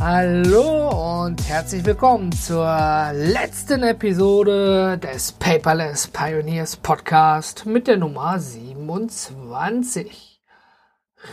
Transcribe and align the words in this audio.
Hallo 0.00 1.24
und 1.24 1.46
herzlich 1.46 1.84
willkommen 1.84 2.32
zur 2.32 2.64
letzten 3.12 3.82
Episode 3.82 4.96
des 4.96 5.32
Paperless 5.32 6.06
Pioneers 6.06 6.76
Podcast 6.76 7.66
mit 7.66 7.86
der 7.86 7.98
Nummer 7.98 8.38
27. 8.38 10.40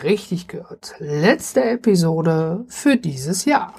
Richtig 0.03 0.49
gehört. 0.49 0.95
Letzte 0.99 1.63
Episode 1.63 2.65
für 2.67 2.97
dieses 2.97 3.45
Jahr. 3.45 3.73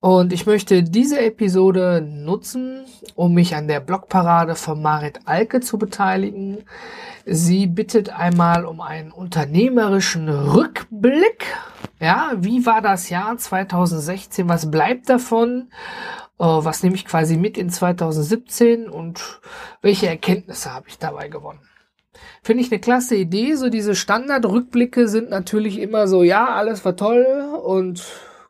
Und 0.00 0.32
ich 0.32 0.46
möchte 0.46 0.82
diese 0.82 1.20
Episode 1.20 2.02
nutzen, 2.06 2.84
um 3.14 3.32
mich 3.32 3.56
an 3.56 3.66
der 3.66 3.80
Blogparade 3.80 4.54
von 4.54 4.82
Marit 4.82 5.20
Alke 5.24 5.60
zu 5.60 5.78
beteiligen. 5.78 6.64
Sie 7.24 7.66
bittet 7.66 8.10
einmal 8.10 8.66
um 8.66 8.80
einen 8.80 9.10
unternehmerischen 9.10 10.28
Rückblick. 10.28 11.46
Ja, 11.98 12.32
wie 12.36 12.66
war 12.66 12.82
das 12.82 13.08
Jahr 13.08 13.36
2016? 13.38 14.48
Was 14.48 14.70
bleibt 14.70 15.08
davon? 15.08 15.70
Äh, 16.38 16.44
was 16.44 16.82
nehme 16.82 16.94
ich 16.94 17.06
quasi 17.06 17.38
mit 17.38 17.56
in 17.56 17.70
2017 17.70 18.88
und 18.88 19.40
welche 19.80 20.08
Erkenntnisse 20.08 20.72
habe 20.72 20.88
ich 20.88 20.98
dabei 20.98 21.28
gewonnen? 21.28 21.60
Finde 22.42 22.62
ich 22.62 22.70
eine 22.70 22.80
klasse 22.80 23.16
Idee. 23.16 23.54
So 23.54 23.70
diese 23.70 23.94
Standardrückblicke 23.94 25.08
sind 25.08 25.30
natürlich 25.30 25.78
immer 25.78 26.06
so, 26.06 26.22
ja, 26.22 26.46
alles 26.54 26.84
war 26.84 26.96
toll 26.96 27.26
und 27.64 28.04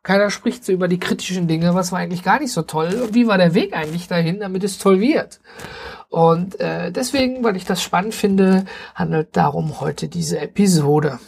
keiner 0.07 0.31
spricht 0.31 0.65
so 0.65 0.71
über 0.71 0.87
die 0.87 1.01
kritischen 1.01 1.49
Dinge, 1.49 1.75
was 1.75 1.91
war 1.91 1.99
eigentlich 1.99 2.23
gar 2.23 2.39
nicht 2.39 2.53
so 2.53 2.63
toll 2.63 2.95
und 3.03 3.15
wie 3.15 3.27
war 3.27 3.39
der 3.39 3.55
Weg 3.55 3.77
eigentlich 3.77 4.07
dahin, 4.07 4.39
damit 4.39 4.63
es 4.63 4.79
toll 4.79 5.01
wird. 5.01 5.41
Und 6.11 6.61
äh, 6.61 6.93
deswegen, 6.93 7.43
weil 7.43 7.57
ich 7.57 7.65
das 7.65 7.83
spannend 7.83 8.15
finde, 8.15 8.67
handelt 8.95 9.37
darum 9.37 9.81
heute 9.81 10.07
diese 10.07 10.39
Episode. 10.39 11.19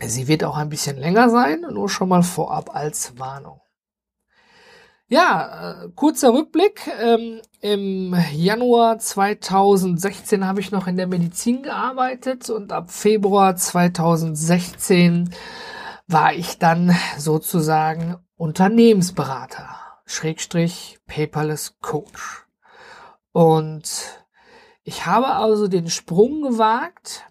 Sie 0.00 0.28
wird 0.28 0.44
auch 0.44 0.56
ein 0.56 0.68
bisschen 0.68 0.96
länger 0.96 1.28
sein, 1.28 1.62
nur 1.72 1.88
schon 1.88 2.08
mal 2.08 2.22
vorab 2.22 2.72
als 2.72 3.18
Warnung. 3.18 3.60
Ja, 5.08 5.86
äh, 5.86 5.88
kurzer 5.96 6.32
Rückblick. 6.32 6.88
Ähm, 7.02 7.40
Im 7.60 8.14
Januar 8.32 9.00
2016 9.00 10.46
habe 10.46 10.60
ich 10.60 10.70
noch 10.70 10.86
in 10.86 10.96
der 10.96 11.08
Medizin 11.08 11.64
gearbeitet 11.64 12.48
und 12.48 12.70
ab 12.70 12.92
Februar 12.92 13.56
2016 13.56 15.34
war 16.08 16.32
ich 16.32 16.58
dann 16.58 16.96
sozusagen 17.18 18.16
Unternehmensberater, 18.36 19.68
Schrägstrich 20.06 20.98
Paperless 21.06 21.78
Coach. 21.80 22.46
Und 23.32 24.24
ich 24.82 25.04
habe 25.04 25.28
also 25.28 25.68
den 25.68 25.90
Sprung 25.90 26.42
gewagt, 26.42 27.26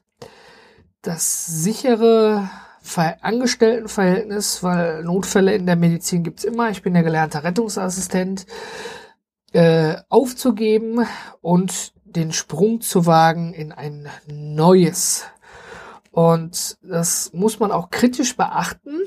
das 1.02 1.46
sichere 1.48 2.50
Angestelltenverhältnis, 3.22 4.64
weil 4.64 5.04
Notfälle 5.04 5.56
in 5.56 5.66
der 5.66 5.76
Medizin 5.76 6.24
gibt's 6.24 6.44
immer, 6.44 6.70
ich 6.70 6.84
bin 6.84 6.94
der 6.94 7.04
gelernte 7.04 7.44
Rettungsassistent, 7.44 8.46
äh, 9.54 9.96
aufzugeben 10.08 11.06
und 11.42 11.94
den 12.04 12.32
Sprung 12.32 12.82
zu 12.82 13.06
wagen 13.06 13.54
in 13.54 13.72
ein 13.72 14.08
neues. 14.28 15.26
Und 16.18 16.80
das 16.82 17.32
muss 17.32 17.60
man 17.60 17.72
auch 17.72 17.92
kritisch 17.92 18.36
beachten, 18.36 19.02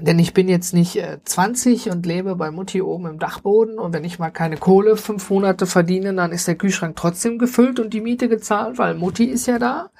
denn 0.00 0.18
ich 0.18 0.32
bin 0.32 0.48
jetzt 0.48 0.72
nicht 0.72 0.96
äh, 0.96 1.18
20 1.22 1.90
und 1.90 2.06
lebe 2.06 2.36
bei 2.36 2.50
Mutti 2.50 2.80
oben 2.80 3.04
im 3.04 3.18
Dachboden. 3.18 3.78
Und 3.78 3.92
wenn 3.92 4.04
ich 4.04 4.18
mal 4.18 4.30
keine 4.30 4.56
Kohle 4.56 4.96
fünf 4.96 5.28
Monate 5.28 5.66
verdiene, 5.66 6.14
dann 6.14 6.32
ist 6.32 6.48
der 6.48 6.54
Kühlschrank 6.54 6.96
trotzdem 6.96 7.38
gefüllt 7.38 7.78
und 7.80 7.92
die 7.92 8.00
Miete 8.00 8.30
gezahlt, 8.30 8.78
weil 8.78 8.94
Mutti 8.94 9.26
ist 9.26 9.46
ja 9.46 9.58
da. 9.58 9.90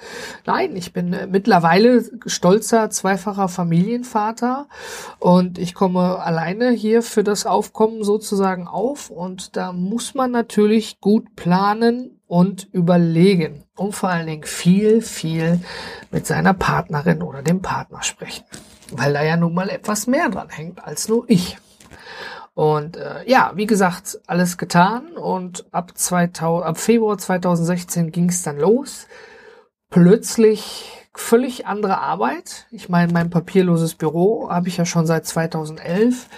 Nein, 0.47 0.75
ich 0.75 0.95
bin 0.95 1.13
äh, 1.13 1.27
mittlerweile 1.27 2.03
stolzer 2.25 2.89
zweifacher 2.89 3.49
Familienvater. 3.49 4.69
Und 5.19 5.59
ich 5.59 5.75
komme 5.75 6.19
alleine 6.21 6.71
hier 6.71 7.03
für 7.03 7.25
das 7.25 7.45
Aufkommen 7.45 8.05
sozusagen 8.05 8.67
auf. 8.69 9.11
Und 9.11 9.55
da 9.59 9.75
muss 9.75 10.15
man 10.15 10.31
natürlich 10.31 10.99
gut 11.03 11.37
planen 11.37 12.22
und 12.33 12.69
überlegen 12.73 13.65
und 13.77 13.95
vor 13.95 14.09
allen 14.09 14.27
Dingen 14.27 14.45
viel, 14.45 15.03
viel 15.03 15.61
mit 16.11 16.27
seiner 16.27 16.55
Partnerin 16.55 17.23
oder 17.23 17.43
dem 17.43 17.61
Partner 17.61 18.03
sprechen 18.03 18.45
weil 18.93 19.13
da 19.13 19.23
ja 19.23 19.37
nun 19.37 19.55
mal 19.55 19.69
etwas 19.69 20.07
mehr 20.07 20.29
dran 20.29 20.49
hängt 20.49 20.85
als 20.85 21.09
nur 21.09 21.25
ich. 21.29 21.59
Und 22.55 22.97
äh, 22.97 23.29
ja, 23.29 23.53
wie 23.55 23.67
gesagt, 23.67 24.21
alles 24.27 24.59
getan 24.59 25.13
und 25.13 25.65
ab, 25.73 25.93
2000, 25.97 26.67
ab 26.67 26.79
Februar 26.79 27.17
2016 27.17 28.13
ging 28.13 28.29
es 28.29 28.43
dann 28.43 28.59
los. 28.59 29.07
Plötzlich 29.89 31.09
völlig 31.15 31.67
andere 31.67 31.99
Arbeit. 31.99 32.67
Ich 32.71 32.89
meine, 32.89 33.13
mein 33.13 33.31
papierloses 33.31 33.95
Büro 33.95 34.51
habe 34.51 34.69
ich 34.69 34.77
ja 34.77 34.85
schon 34.85 35.07
seit 35.07 35.27
2011 35.27 36.29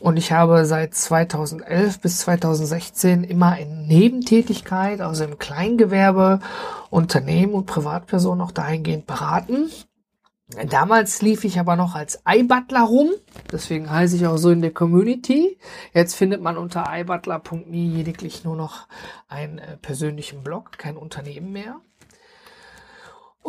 und 0.00 0.16
ich 0.16 0.32
habe 0.32 0.64
seit 0.64 0.94
2011 0.94 2.00
bis 2.00 2.18
2016 2.18 3.24
immer 3.24 3.58
in 3.58 3.86
Nebentätigkeit, 3.86 5.00
also 5.00 5.24
im 5.24 5.38
Kleingewerbe, 5.38 6.40
Unternehmen 6.90 7.54
und 7.54 7.66
Privatpersonen 7.66 8.40
auch 8.40 8.52
dahingehend 8.52 9.06
beraten. 9.06 9.70
Damals 10.70 11.20
lief 11.20 11.44
ich 11.44 11.60
aber 11.60 11.76
noch 11.76 11.94
als 11.94 12.22
iButler 12.26 12.84
rum, 12.84 13.10
deswegen 13.52 13.90
heiße 13.90 14.16
ich 14.16 14.26
auch 14.26 14.38
so 14.38 14.50
in 14.50 14.62
der 14.62 14.72
Community. 14.72 15.58
Jetzt 15.92 16.14
findet 16.14 16.40
man 16.40 16.56
unter 16.56 16.86
iButler.me 16.88 17.64
lediglich 17.66 18.44
nur 18.44 18.56
noch 18.56 18.88
einen 19.28 19.58
äh, 19.58 19.76
persönlichen 19.76 20.42
Blog, 20.42 20.78
kein 20.78 20.96
Unternehmen 20.96 21.52
mehr. 21.52 21.80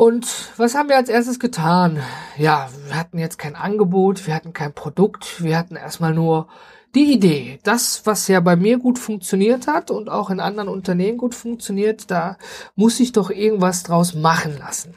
Und 0.00 0.48
was 0.56 0.74
haben 0.74 0.88
wir 0.88 0.96
als 0.96 1.10
erstes 1.10 1.38
getan? 1.38 2.02
Ja, 2.38 2.70
wir 2.86 2.96
hatten 2.96 3.18
jetzt 3.18 3.38
kein 3.38 3.54
Angebot, 3.54 4.26
wir 4.26 4.34
hatten 4.34 4.54
kein 4.54 4.72
Produkt, 4.72 5.44
wir 5.44 5.58
hatten 5.58 5.76
erstmal 5.76 6.14
nur 6.14 6.48
die 6.94 7.12
Idee. 7.12 7.60
Das, 7.64 8.06
was 8.06 8.26
ja 8.26 8.40
bei 8.40 8.56
mir 8.56 8.78
gut 8.78 8.98
funktioniert 8.98 9.66
hat 9.66 9.90
und 9.90 10.08
auch 10.08 10.30
in 10.30 10.40
anderen 10.40 10.70
Unternehmen 10.70 11.18
gut 11.18 11.34
funktioniert, 11.34 12.10
da 12.10 12.38
muss 12.76 12.98
ich 12.98 13.12
doch 13.12 13.28
irgendwas 13.28 13.82
draus 13.82 14.14
machen 14.14 14.56
lassen. 14.56 14.94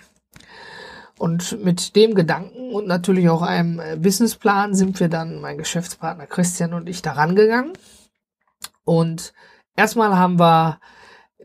Und 1.20 1.62
mit 1.62 1.98
dem 1.98 2.16
Gedanken 2.16 2.72
und 2.72 2.88
natürlich 2.88 3.28
auch 3.28 3.42
einem 3.42 3.82
Businessplan 4.02 4.74
sind 4.74 5.02
wir 5.02 5.10
dann, 5.10 5.42
mein 5.42 5.58
Geschäftspartner 5.58 6.28
Christian 6.28 6.74
und 6.74 6.88
ich, 6.88 7.02
daran 7.02 7.36
gegangen. 7.36 7.74
Und 8.86 9.34
erstmal 9.76 10.16
haben 10.16 10.40
wir 10.40 10.80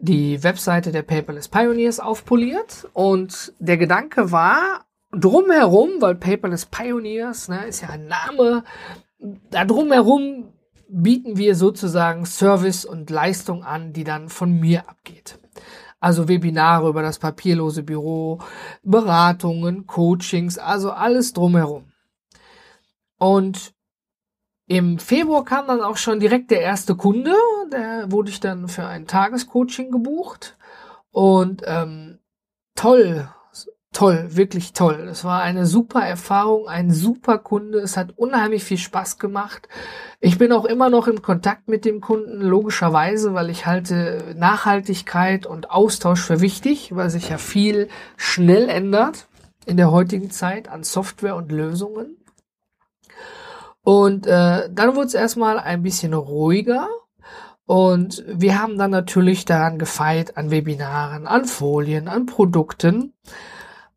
die 0.00 0.42
Webseite 0.42 0.92
der 0.92 1.02
Paperless 1.02 1.48
Pioneers 1.48 2.00
aufpoliert 2.00 2.88
und 2.92 3.52
der 3.58 3.76
Gedanke 3.76 4.32
war, 4.32 4.86
drumherum, 5.12 6.00
weil 6.00 6.14
Paperless 6.14 6.66
Pioneers 6.66 7.48
ne, 7.48 7.66
ist 7.66 7.80
ja 7.80 7.90
ein 7.90 8.06
Name, 8.06 8.64
da 9.50 9.64
drumherum 9.64 10.52
bieten 10.88 11.36
wir 11.36 11.54
sozusagen 11.54 12.24
Service 12.24 12.84
und 12.84 13.10
Leistung 13.10 13.62
an, 13.62 13.92
die 13.92 14.04
dann 14.04 14.28
von 14.28 14.58
mir 14.58 14.88
abgeht. 14.88 15.38
Also 16.00 16.28
Webinare 16.28 16.88
über 16.88 17.02
das 17.02 17.18
papierlose 17.18 17.82
Büro, 17.82 18.38
Beratungen, 18.82 19.86
Coachings, 19.86 20.56
also 20.56 20.92
alles 20.92 21.32
drumherum. 21.32 21.92
Und 23.18 23.74
im 24.68 24.98
Februar 24.98 25.44
kam 25.44 25.66
dann 25.66 25.80
auch 25.80 25.96
schon 25.96 26.20
direkt 26.20 26.50
der 26.50 26.60
erste 26.60 26.94
Kunde, 26.94 27.32
da 27.70 28.10
wurde 28.12 28.30
ich 28.30 28.38
dann 28.38 28.68
für 28.68 28.86
ein 28.86 29.06
Tagescoaching 29.06 29.90
gebucht. 29.90 30.56
Und 31.10 31.62
ähm, 31.66 32.18
toll, 32.74 33.28
toll, 33.94 34.28
wirklich 34.28 34.74
toll. 34.74 35.08
Es 35.10 35.24
war 35.24 35.40
eine 35.40 35.64
super 35.64 36.02
Erfahrung, 36.02 36.68
ein 36.68 36.90
super 36.90 37.38
Kunde. 37.38 37.78
Es 37.78 37.96
hat 37.96 38.12
unheimlich 38.18 38.62
viel 38.62 38.76
Spaß 38.76 39.18
gemacht. 39.18 39.68
Ich 40.20 40.36
bin 40.36 40.52
auch 40.52 40.66
immer 40.66 40.90
noch 40.90 41.08
im 41.08 41.22
Kontakt 41.22 41.68
mit 41.68 41.86
dem 41.86 42.02
Kunden, 42.02 42.42
logischerweise, 42.42 43.32
weil 43.32 43.48
ich 43.48 43.64
halte 43.64 44.34
Nachhaltigkeit 44.36 45.46
und 45.46 45.70
Austausch 45.70 46.20
für 46.20 46.42
wichtig, 46.42 46.94
weil 46.94 47.08
sich 47.08 47.30
ja 47.30 47.38
viel 47.38 47.88
schnell 48.18 48.68
ändert 48.68 49.28
in 49.64 49.78
der 49.78 49.90
heutigen 49.90 50.30
Zeit 50.30 50.68
an 50.68 50.84
Software 50.84 51.36
und 51.36 51.50
Lösungen. 51.50 52.18
Und 53.88 54.26
äh, 54.26 54.68
dann 54.70 54.96
wurde 54.96 55.06
es 55.06 55.14
erstmal 55.14 55.58
ein 55.58 55.82
bisschen 55.82 56.12
ruhiger. 56.12 56.90
Und 57.64 58.22
wir 58.28 58.60
haben 58.60 58.76
dann 58.76 58.90
natürlich 58.90 59.46
daran 59.46 59.78
gefeilt, 59.78 60.36
an 60.36 60.50
Webinaren, 60.50 61.26
an 61.26 61.46
Folien, 61.46 62.06
an 62.06 62.26
Produkten 62.26 63.14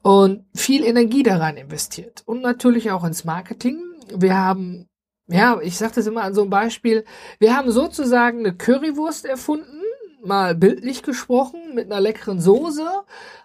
und 0.01 0.45
viel 0.55 0.85
Energie 0.85 1.23
daran 1.23 1.57
investiert. 1.57 2.23
Und 2.25 2.41
natürlich 2.41 2.89
auch 2.91 3.03
ins 3.03 3.25
Marketing. 3.25 3.81
Wir 4.15 4.37
haben 4.37 4.87
ja, 5.27 5.59
ich 5.61 5.77
sage 5.77 5.95
das 5.95 6.07
immer 6.07 6.23
an 6.23 6.33
so 6.33 6.41
einem 6.41 6.49
Beispiel. 6.49 7.03
Wir 7.39 7.57
haben 7.57 7.69
sozusagen 7.69 8.39
eine 8.39 8.55
Currywurst 8.55 9.25
erfunden, 9.25 9.80
mal 10.25 10.55
bildlich 10.55 11.03
gesprochen, 11.03 11.59
mit 11.73 11.91
einer 11.91 12.01
leckeren 12.01 12.39
Soße, 12.39 12.87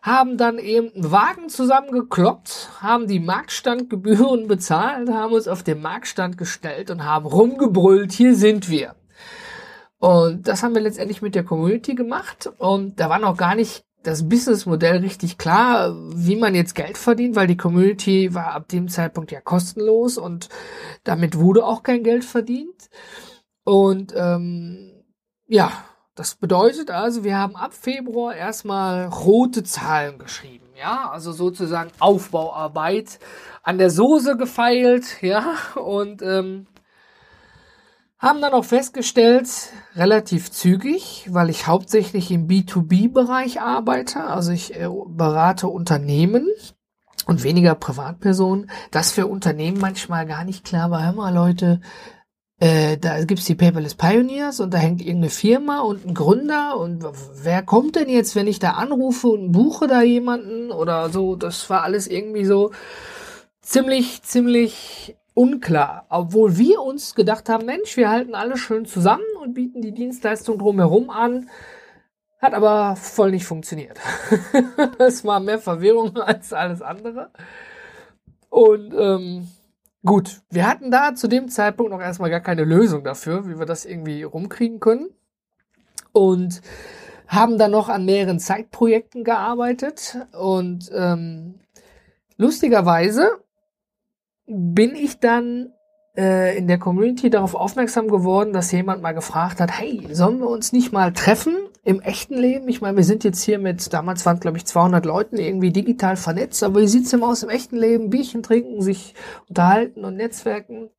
haben 0.02 0.36
dann 0.36 0.58
eben 0.58 0.92
einen 0.94 1.10
Wagen 1.10 1.48
zusammengekloppt, 1.48 2.70
haben 2.80 3.06
die 3.06 3.20
Marktstandgebühren 3.20 4.46
bezahlt, 4.48 5.08
haben 5.10 5.32
uns 5.34 5.48
auf 5.48 5.62
den 5.62 5.80
Marktstand 5.80 6.38
gestellt 6.38 6.90
und 6.90 7.04
haben 7.04 7.26
rumgebrüllt, 7.26 8.12
hier 8.12 8.34
sind 8.34 8.68
wir. 8.68 8.94
Und 9.98 10.46
das 10.46 10.62
haben 10.62 10.74
wir 10.74 10.82
letztendlich 10.82 11.22
mit 11.22 11.34
der 11.34 11.44
Community 11.44 11.94
gemacht 11.94 12.50
und 12.58 13.00
da 13.00 13.08
war 13.08 13.18
noch 13.18 13.36
gar 13.36 13.54
nicht 13.54 13.84
das 14.06 14.28
Businessmodell 14.28 14.98
richtig 14.98 15.36
klar, 15.36 15.96
wie 16.14 16.36
man 16.36 16.54
jetzt 16.54 16.74
Geld 16.74 16.96
verdient, 16.96 17.34
weil 17.34 17.48
die 17.48 17.56
Community 17.56 18.34
war 18.34 18.52
ab 18.52 18.68
dem 18.68 18.88
Zeitpunkt 18.88 19.32
ja 19.32 19.40
kostenlos 19.40 20.16
und 20.16 20.48
damit 21.02 21.38
wurde 21.38 21.64
auch 21.64 21.82
kein 21.82 22.04
Geld 22.04 22.24
verdient. 22.24 22.88
Und 23.64 24.14
ähm, 24.16 24.92
ja, 25.48 25.72
das 26.16 26.34
bedeutet 26.34 26.90
also, 26.90 27.24
wir 27.24 27.36
haben 27.36 27.56
ab 27.56 27.74
Februar 27.74 28.34
erstmal 28.34 29.06
rote 29.06 29.62
Zahlen 29.62 30.18
geschrieben. 30.18 30.64
Ja, 30.78 31.10
also 31.10 31.30
sozusagen 31.30 31.90
Aufbauarbeit 32.00 33.18
an 33.62 33.76
der 33.78 33.90
Soße 33.90 34.36
gefeilt, 34.36 35.22
ja, 35.22 35.54
und 35.74 36.22
ähm, 36.22 36.66
haben 38.18 38.40
dann 38.40 38.54
auch 38.54 38.64
festgestellt, 38.64 39.48
relativ 39.94 40.50
zügig, 40.50 41.28
weil 41.30 41.50
ich 41.50 41.66
hauptsächlich 41.66 42.30
im 42.30 42.48
B2B-Bereich 42.48 43.60
arbeite, 43.60 44.24
also 44.24 44.52
ich 44.52 44.74
äh, 44.74 44.88
berate 45.08 45.68
Unternehmen 45.68 46.48
und 47.26 47.42
weniger 47.42 47.74
Privatpersonen, 47.74 48.70
dass 48.90 49.12
für 49.12 49.26
Unternehmen 49.26 49.78
manchmal 49.80 50.26
gar 50.26 50.44
nicht 50.44 50.64
klar 50.64 50.90
war, 50.90 51.04
hör 51.04 51.12
mal 51.12 51.34
Leute, 51.34 51.80
äh, 52.58 52.96
da 52.96 53.22
gibt's 53.24 53.44
die 53.44 53.54
Paperless 53.54 53.94
Pioneers 53.94 54.60
und 54.60 54.72
da 54.72 54.78
hängt 54.78 55.00
irgendeine 55.00 55.30
Firma 55.30 55.80
und 55.80 56.06
ein 56.06 56.14
Gründer 56.14 56.78
und 56.78 57.04
wer 57.42 57.62
kommt 57.62 57.96
denn 57.96 58.08
jetzt, 58.08 58.34
wenn 58.34 58.46
ich 58.46 58.58
da 58.58 58.72
anrufe 58.72 59.28
und 59.28 59.52
buche 59.52 59.86
da 59.86 60.02
jemanden 60.02 60.70
oder 60.70 61.10
so, 61.10 61.36
das 61.36 61.68
war 61.68 61.82
alles 61.82 62.06
irgendwie 62.06 62.46
so 62.46 62.72
ziemlich, 63.60 64.22
ziemlich 64.22 65.16
unklar, 65.34 66.06
obwohl 66.08 66.56
wir 66.56 66.80
uns 66.80 67.14
gedacht 67.14 67.50
haben, 67.50 67.66
Mensch, 67.66 67.98
wir 67.98 68.08
halten 68.08 68.34
alle 68.34 68.56
schön 68.56 68.86
zusammen 68.86 69.24
und 69.42 69.52
bieten 69.52 69.82
die 69.82 69.92
Dienstleistung 69.92 70.58
drumherum 70.58 71.10
an. 71.10 71.50
Hat 72.40 72.54
aber 72.54 72.96
voll 72.96 73.32
nicht 73.32 73.44
funktioniert. 73.44 73.98
es 74.98 75.26
war 75.26 75.40
mehr 75.40 75.58
Verwirrung 75.58 76.16
als 76.16 76.54
alles 76.54 76.80
andere. 76.80 77.30
Und 78.48 78.94
ähm, 78.98 79.48
gut, 80.06 80.40
wir 80.50 80.66
hatten 80.66 80.90
da 80.90 81.14
zu 81.14 81.28
dem 81.28 81.48
Zeitpunkt 81.48 81.92
noch 81.92 82.00
erstmal 82.00 82.30
gar 82.30 82.40
keine 82.40 82.64
Lösung 82.64 83.04
dafür, 83.04 83.46
wie 83.46 83.58
wir 83.58 83.66
das 83.66 83.84
irgendwie 83.84 84.22
rumkriegen 84.22 84.80
können. 84.80 85.10
Und 86.12 86.62
haben 87.28 87.58
dann 87.58 87.72
noch 87.72 87.88
an 87.88 88.04
mehreren 88.04 88.38
Zeitprojekten 88.38 89.24
gearbeitet. 89.24 90.16
Und 90.32 90.90
ähm, 90.94 91.56
lustigerweise 92.36 93.32
bin 94.46 94.94
ich 94.94 95.18
dann 95.18 95.72
äh, 96.16 96.56
in 96.56 96.68
der 96.68 96.78
Community 96.78 97.28
darauf 97.28 97.54
aufmerksam 97.54 98.08
geworden, 98.08 98.52
dass 98.52 98.72
jemand 98.72 99.02
mal 99.02 99.12
gefragt 99.12 99.60
hat, 99.60 99.78
hey, 99.78 100.08
sollen 100.12 100.38
wir 100.38 100.48
uns 100.48 100.72
nicht 100.72 100.92
mal 100.92 101.12
treffen 101.12 101.56
im 101.86 102.00
echten 102.00 102.34
Leben? 102.34 102.68
Ich 102.68 102.80
meine, 102.80 102.96
wir 102.96 103.04
sind 103.04 103.22
jetzt 103.22 103.42
hier 103.42 103.60
mit, 103.60 103.92
damals 103.92 104.26
waren 104.26 104.40
glaube 104.40 104.56
ich 104.56 104.66
200 104.66 105.06
Leuten 105.06 105.36
irgendwie 105.36 105.70
digital 105.70 106.16
vernetzt, 106.16 106.64
aber 106.64 106.80
wie 106.80 106.88
sieht's 106.88 107.10
denn 107.10 107.22
aus 107.22 107.44
im 107.44 107.48
echten 107.48 107.76
Leben? 107.76 108.10
Bierchen 108.10 108.42
trinken, 108.42 108.82
sich 108.82 109.14
unterhalten 109.48 110.04
und 110.04 110.16
netzwerken. 110.16 110.90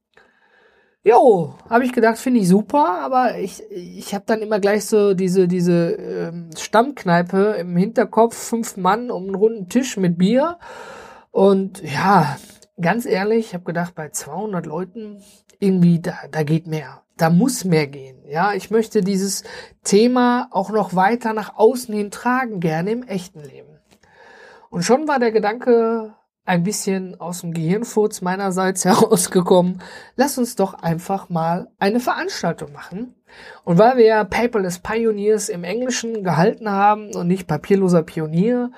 Jo, 1.04 1.56
habe 1.70 1.84
ich 1.84 1.92
gedacht, 1.92 2.18
finde 2.18 2.40
ich 2.40 2.48
super, 2.48 3.02
aber 3.02 3.38
ich, 3.38 3.64
ich 3.70 4.14
habe 4.14 4.24
dann 4.28 4.42
immer 4.42 4.60
gleich 4.60 4.86
so 4.86 5.14
diese, 5.14 5.48
diese 5.50 5.92
ähm, 5.92 6.50
Stammkneipe 6.58 7.58
im 7.60 7.76
Hinterkopf, 7.76 8.36
fünf 8.36 8.78
Mann 8.78 9.12
um 9.12 9.24
einen 9.24 9.36
runden 9.36 9.70
Tisch 9.70 9.98
mit 9.98 10.18
Bier. 10.18 10.58
Und 11.32 11.82
ja, 11.84 12.38
ganz 12.80 13.06
ehrlich, 13.06 13.48
ich 13.48 13.54
habe 13.54 13.64
gedacht, 13.64 13.96
bei 13.96 14.10
200 14.10 14.66
Leuten 14.66 15.22
irgendwie, 15.60 16.00
da, 16.00 16.16
da 16.32 16.44
geht 16.44 16.68
mehr. 16.68 17.02
Da 17.18 17.30
muss 17.30 17.66
mehr 17.66 17.88
gehen. 17.88 18.18
Ja, 18.28 18.54
ich 18.54 18.70
möchte 18.70 19.02
dieses 19.02 19.44
Thema 19.84 20.48
auch 20.52 20.70
noch 20.70 20.96
weiter 20.96 21.34
nach 21.34 21.56
außen 21.56 21.94
hin 21.94 22.12
tragen, 22.12 22.60
gerne 22.60 22.92
im 22.92 23.04
echten 23.04 23.42
Leben. 23.42 23.80
Und 24.70 24.84
schon 24.84 25.08
war 25.08 25.18
der 25.18 25.32
Gedanke 25.32 26.14
ein 26.46 26.64
bisschen 26.64 27.20
aus 27.20 27.42
dem 27.42 27.54
Gehirnfurz 27.54 28.22
meinerseits 28.22 28.86
herausgekommen. 28.86 29.82
Lass 30.16 30.38
uns 30.38 30.56
doch 30.56 30.76
einfach 30.76 31.30
mal 31.30 31.70
eine 31.80 32.00
Veranstaltung 32.00 32.72
machen. 32.72 33.16
Und 33.64 33.78
weil 33.78 33.98
wir 33.98 34.06
ja 34.06 34.24
Paperless 34.24 34.80
Pioneers 34.80 35.50
im 35.50 35.64
Englischen 35.64 36.24
gehalten 36.24 36.70
haben 36.70 37.14
und 37.16 37.28
nicht 37.28 37.48
papierloser 37.48 38.04
Pionier, 38.04 38.72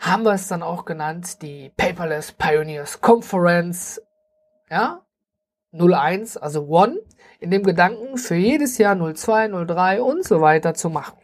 haben 0.00 0.24
wir 0.24 0.32
es 0.32 0.48
dann 0.48 0.62
auch 0.62 0.84
genannt, 0.84 1.42
die 1.42 1.70
Paperless 1.76 2.32
Pioneers 2.32 3.00
Conference, 3.00 4.00
ja, 4.70 5.02
01, 5.72 6.36
also 6.36 6.66
One, 6.66 6.98
in 7.40 7.50
dem 7.50 7.62
Gedanken 7.62 8.16
für 8.18 8.34
jedes 8.34 8.78
Jahr 8.78 8.96
02, 8.96 9.48
03 9.66 10.02
und 10.02 10.24
so 10.24 10.40
weiter 10.40 10.74
zu 10.74 10.90
machen. 10.90 11.18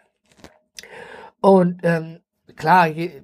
Und 1.41 1.81
ähm, 1.83 2.21
klar, 2.57 2.87
je, 2.87 3.23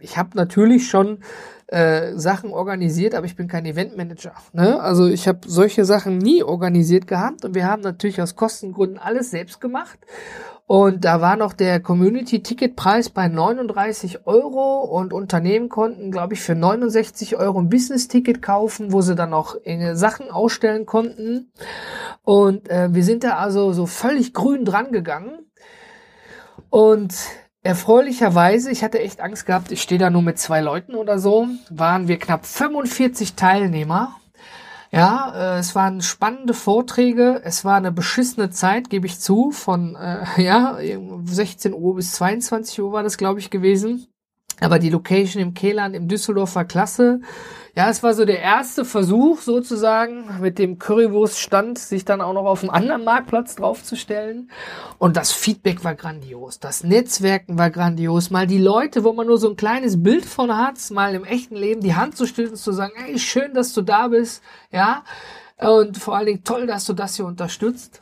ich 0.00 0.16
habe 0.16 0.36
natürlich 0.36 0.88
schon 0.88 1.22
äh, 1.68 2.16
Sachen 2.16 2.50
organisiert, 2.50 3.14
aber 3.14 3.26
ich 3.26 3.36
bin 3.36 3.46
kein 3.46 3.66
Eventmanager. 3.66 4.32
Ne? 4.52 4.80
Also 4.80 5.06
ich 5.06 5.28
habe 5.28 5.40
solche 5.46 5.84
Sachen 5.84 6.18
nie 6.18 6.42
organisiert 6.42 7.06
gehabt 7.06 7.44
und 7.44 7.54
wir 7.54 7.66
haben 7.66 7.82
natürlich 7.82 8.22
aus 8.22 8.36
Kostengründen 8.36 8.98
alles 8.98 9.30
selbst 9.30 9.60
gemacht. 9.60 9.98
Und 10.66 11.06
da 11.06 11.22
war 11.22 11.36
noch 11.36 11.54
der 11.54 11.80
Community-Ticket-Preis 11.80 13.08
bei 13.08 13.28
39 13.28 14.26
Euro 14.26 14.80
und 14.80 15.14
Unternehmen 15.14 15.70
konnten, 15.70 16.10
glaube 16.10 16.34
ich, 16.34 16.40
für 16.40 16.54
69 16.54 17.36
Euro 17.36 17.58
ein 17.58 17.70
Business-Ticket 17.70 18.42
kaufen, 18.42 18.92
wo 18.92 19.00
sie 19.00 19.14
dann 19.14 19.32
auch 19.32 19.56
Sachen 19.92 20.30
ausstellen 20.30 20.84
konnten. 20.84 21.52
Und 22.22 22.68
äh, 22.70 22.88
wir 22.92 23.02
sind 23.02 23.24
da 23.24 23.36
also 23.38 23.72
so 23.72 23.86
völlig 23.86 24.34
grün 24.34 24.66
dran 24.66 24.92
gegangen. 24.92 25.38
Und 26.68 27.14
erfreulicherweise, 27.62 28.70
ich 28.70 28.82
hatte 28.82 29.00
echt 29.00 29.20
Angst 29.20 29.46
gehabt, 29.46 29.72
ich 29.72 29.82
stehe 29.82 29.98
da 29.98 30.10
nur 30.10 30.22
mit 30.22 30.38
zwei 30.38 30.60
Leuten 30.60 30.94
oder 30.94 31.18
so, 31.18 31.48
waren 31.70 32.08
wir 32.08 32.18
knapp 32.18 32.46
45 32.46 33.34
Teilnehmer 33.34 34.18
ja, 34.90 35.56
äh, 35.56 35.58
es 35.58 35.74
waren 35.74 36.00
spannende 36.00 36.54
Vorträge, 36.54 37.42
es 37.44 37.64
war 37.64 37.76
eine 37.76 37.92
beschissene 37.92 38.50
Zeit, 38.50 38.88
gebe 38.88 39.06
ich 39.06 39.20
zu, 39.20 39.50
von 39.50 39.96
äh, 39.96 40.24
ja, 40.42 40.78
16 41.24 41.74
Uhr 41.74 41.96
bis 41.96 42.12
22 42.12 42.80
Uhr 42.80 42.92
war 42.92 43.02
das, 43.02 43.18
glaube 43.18 43.40
ich, 43.40 43.50
gewesen. 43.50 44.06
Aber 44.60 44.78
die 44.78 44.90
Location 44.90 45.42
im 45.42 45.54
Kehlern 45.54 45.94
im 45.94 46.08
Düsseldorf 46.08 46.54
war 46.54 46.64
klasse. 46.64 47.20
Ja, 47.76 47.88
es 47.88 48.02
war 48.02 48.12
so 48.12 48.24
der 48.24 48.40
erste 48.40 48.84
Versuch 48.84 49.40
sozusagen 49.40 50.40
mit 50.40 50.58
dem 50.58 50.80
Currywurststand, 50.80 51.78
sich 51.78 52.04
dann 52.04 52.20
auch 52.20 52.32
noch 52.32 52.44
auf 52.44 52.62
einem 52.62 52.70
anderen 52.70 53.04
Marktplatz 53.04 53.54
draufzustellen. 53.54 54.50
Und 54.98 55.16
das 55.16 55.30
Feedback 55.30 55.84
war 55.84 55.94
grandios. 55.94 56.58
Das 56.58 56.82
Netzwerken 56.82 57.56
war 57.56 57.70
grandios. 57.70 58.30
Mal 58.30 58.48
die 58.48 58.58
Leute, 58.58 59.04
wo 59.04 59.12
man 59.12 59.28
nur 59.28 59.38
so 59.38 59.48
ein 59.48 59.54
kleines 59.54 60.02
Bild 60.02 60.24
von 60.24 60.56
hat, 60.56 60.90
mal 60.90 61.14
im 61.14 61.24
echten 61.24 61.54
Leben 61.54 61.80
die 61.80 61.94
Hand 61.94 62.16
zu 62.16 62.26
stützen, 62.26 62.56
zu 62.56 62.72
sagen, 62.72 62.94
ey, 63.06 63.16
schön, 63.18 63.54
dass 63.54 63.72
du 63.72 63.82
da 63.82 64.08
bist. 64.08 64.42
Ja. 64.72 65.04
Und 65.56 65.98
vor 65.98 66.16
allen 66.16 66.26
Dingen 66.26 66.44
toll, 66.44 66.66
dass 66.66 66.84
du 66.84 66.94
das 66.94 67.14
hier 67.14 67.26
unterstützt. 67.26 68.00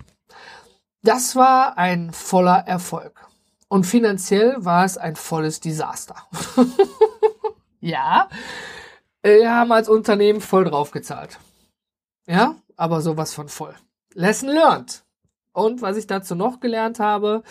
Das 1.02 1.36
war 1.36 1.76
ein 1.76 2.12
voller 2.12 2.64
Erfolg. 2.66 3.25
Und 3.68 3.84
finanziell 3.84 4.56
war 4.58 4.84
es 4.84 4.96
ein 4.96 5.16
volles 5.16 5.60
Desaster. 5.60 6.16
ja, 7.80 8.28
wir 9.22 9.50
haben 9.50 9.72
als 9.72 9.88
Unternehmen 9.88 10.40
voll 10.40 10.64
draufgezahlt. 10.64 11.38
Ja, 12.26 12.56
aber 12.76 13.00
sowas 13.00 13.34
von 13.34 13.48
voll. 13.48 13.74
Lesson 14.14 14.50
learned. 14.50 15.05
Und 15.56 15.80
was 15.80 15.96
ich 15.96 16.06
dazu 16.06 16.34
noch 16.34 16.60
gelernt 16.60 17.00
habe, 17.00 17.42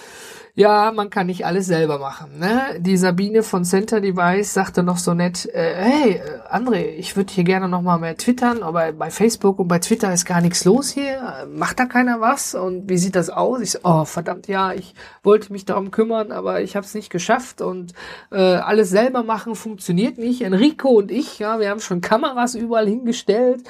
ja, 0.53 0.91
man 0.95 1.09
kann 1.09 1.25
nicht 1.25 1.43
alles 1.43 1.65
selber 1.65 1.97
machen. 1.97 2.37
Ne? 2.37 2.79
Die 2.79 2.97
Sabine 2.97 3.41
von 3.41 3.65
Center 3.65 3.99
Device 3.99 4.53
sagte 4.53 4.83
noch 4.83 4.99
so 4.99 5.15
nett, 5.15 5.47
äh, 5.47 5.73
hey, 5.75 6.11
äh, 6.13 6.55
André, 6.55 6.85
ich 6.85 7.17
würde 7.17 7.33
hier 7.33 7.43
gerne 7.43 7.67
noch 7.67 7.81
mal 7.81 7.97
mehr 7.97 8.15
twittern, 8.15 8.61
aber 8.61 8.91
bei 8.91 9.09
Facebook 9.09 9.57
und 9.57 9.67
bei 9.67 9.79
Twitter 9.79 10.13
ist 10.13 10.25
gar 10.25 10.39
nichts 10.39 10.65
los 10.65 10.91
hier. 10.91 11.47
Macht 11.51 11.79
da 11.79 11.85
keiner 11.85 12.21
was? 12.21 12.53
Und 12.53 12.87
wie 12.87 12.97
sieht 12.97 13.15
das 13.15 13.31
aus? 13.31 13.59
Ich 13.59 13.71
so, 13.71 13.79
oh, 13.83 14.05
verdammt, 14.05 14.47
ja, 14.47 14.71
ich 14.71 14.93
wollte 15.23 15.51
mich 15.51 15.65
darum 15.65 15.89
kümmern, 15.89 16.31
aber 16.31 16.61
ich 16.61 16.75
habe 16.75 16.85
es 16.85 16.93
nicht 16.93 17.09
geschafft. 17.09 17.61
Und 17.61 17.93
äh, 18.31 18.37
alles 18.37 18.91
selber 18.91 19.23
machen 19.23 19.55
funktioniert 19.55 20.19
nicht. 20.19 20.43
Enrico 20.43 20.89
und 20.89 21.09
ich, 21.09 21.39
ja, 21.39 21.59
wir 21.59 21.71
haben 21.71 21.79
schon 21.79 22.01
Kameras 22.01 22.53
überall 22.53 22.87
hingestellt 22.87 23.63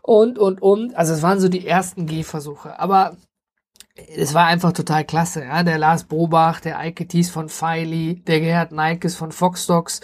und, 0.00 0.38
und, 0.38 0.62
und. 0.62 0.94
Also 0.94 1.12
es 1.12 1.22
waren 1.22 1.40
so 1.40 1.48
die 1.48 1.66
ersten 1.66 2.06
Gehversuche. 2.06 2.78
Aber 2.78 3.16
es 4.16 4.34
war 4.34 4.46
einfach 4.46 4.72
total 4.72 5.04
klasse, 5.04 5.44
ja. 5.44 5.62
Der 5.62 5.78
Lars 5.78 6.04
Brobach, 6.04 6.60
der 6.60 6.78
Eike 6.78 7.06
Thies 7.06 7.30
von 7.30 7.48
Filey, 7.48 8.22
der 8.26 8.40
Gerhard 8.40 8.72
Neikes 8.72 9.16
von 9.16 9.32
Foxdocs. 9.32 10.00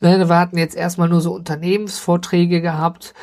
Ne, 0.00 0.28
wir 0.28 0.38
hatten 0.38 0.58
jetzt 0.58 0.76
erstmal 0.76 1.08
nur 1.08 1.20
so 1.20 1.34
Unternehmensvorträge 1.34 2.60
gehabt. 2.60 3.14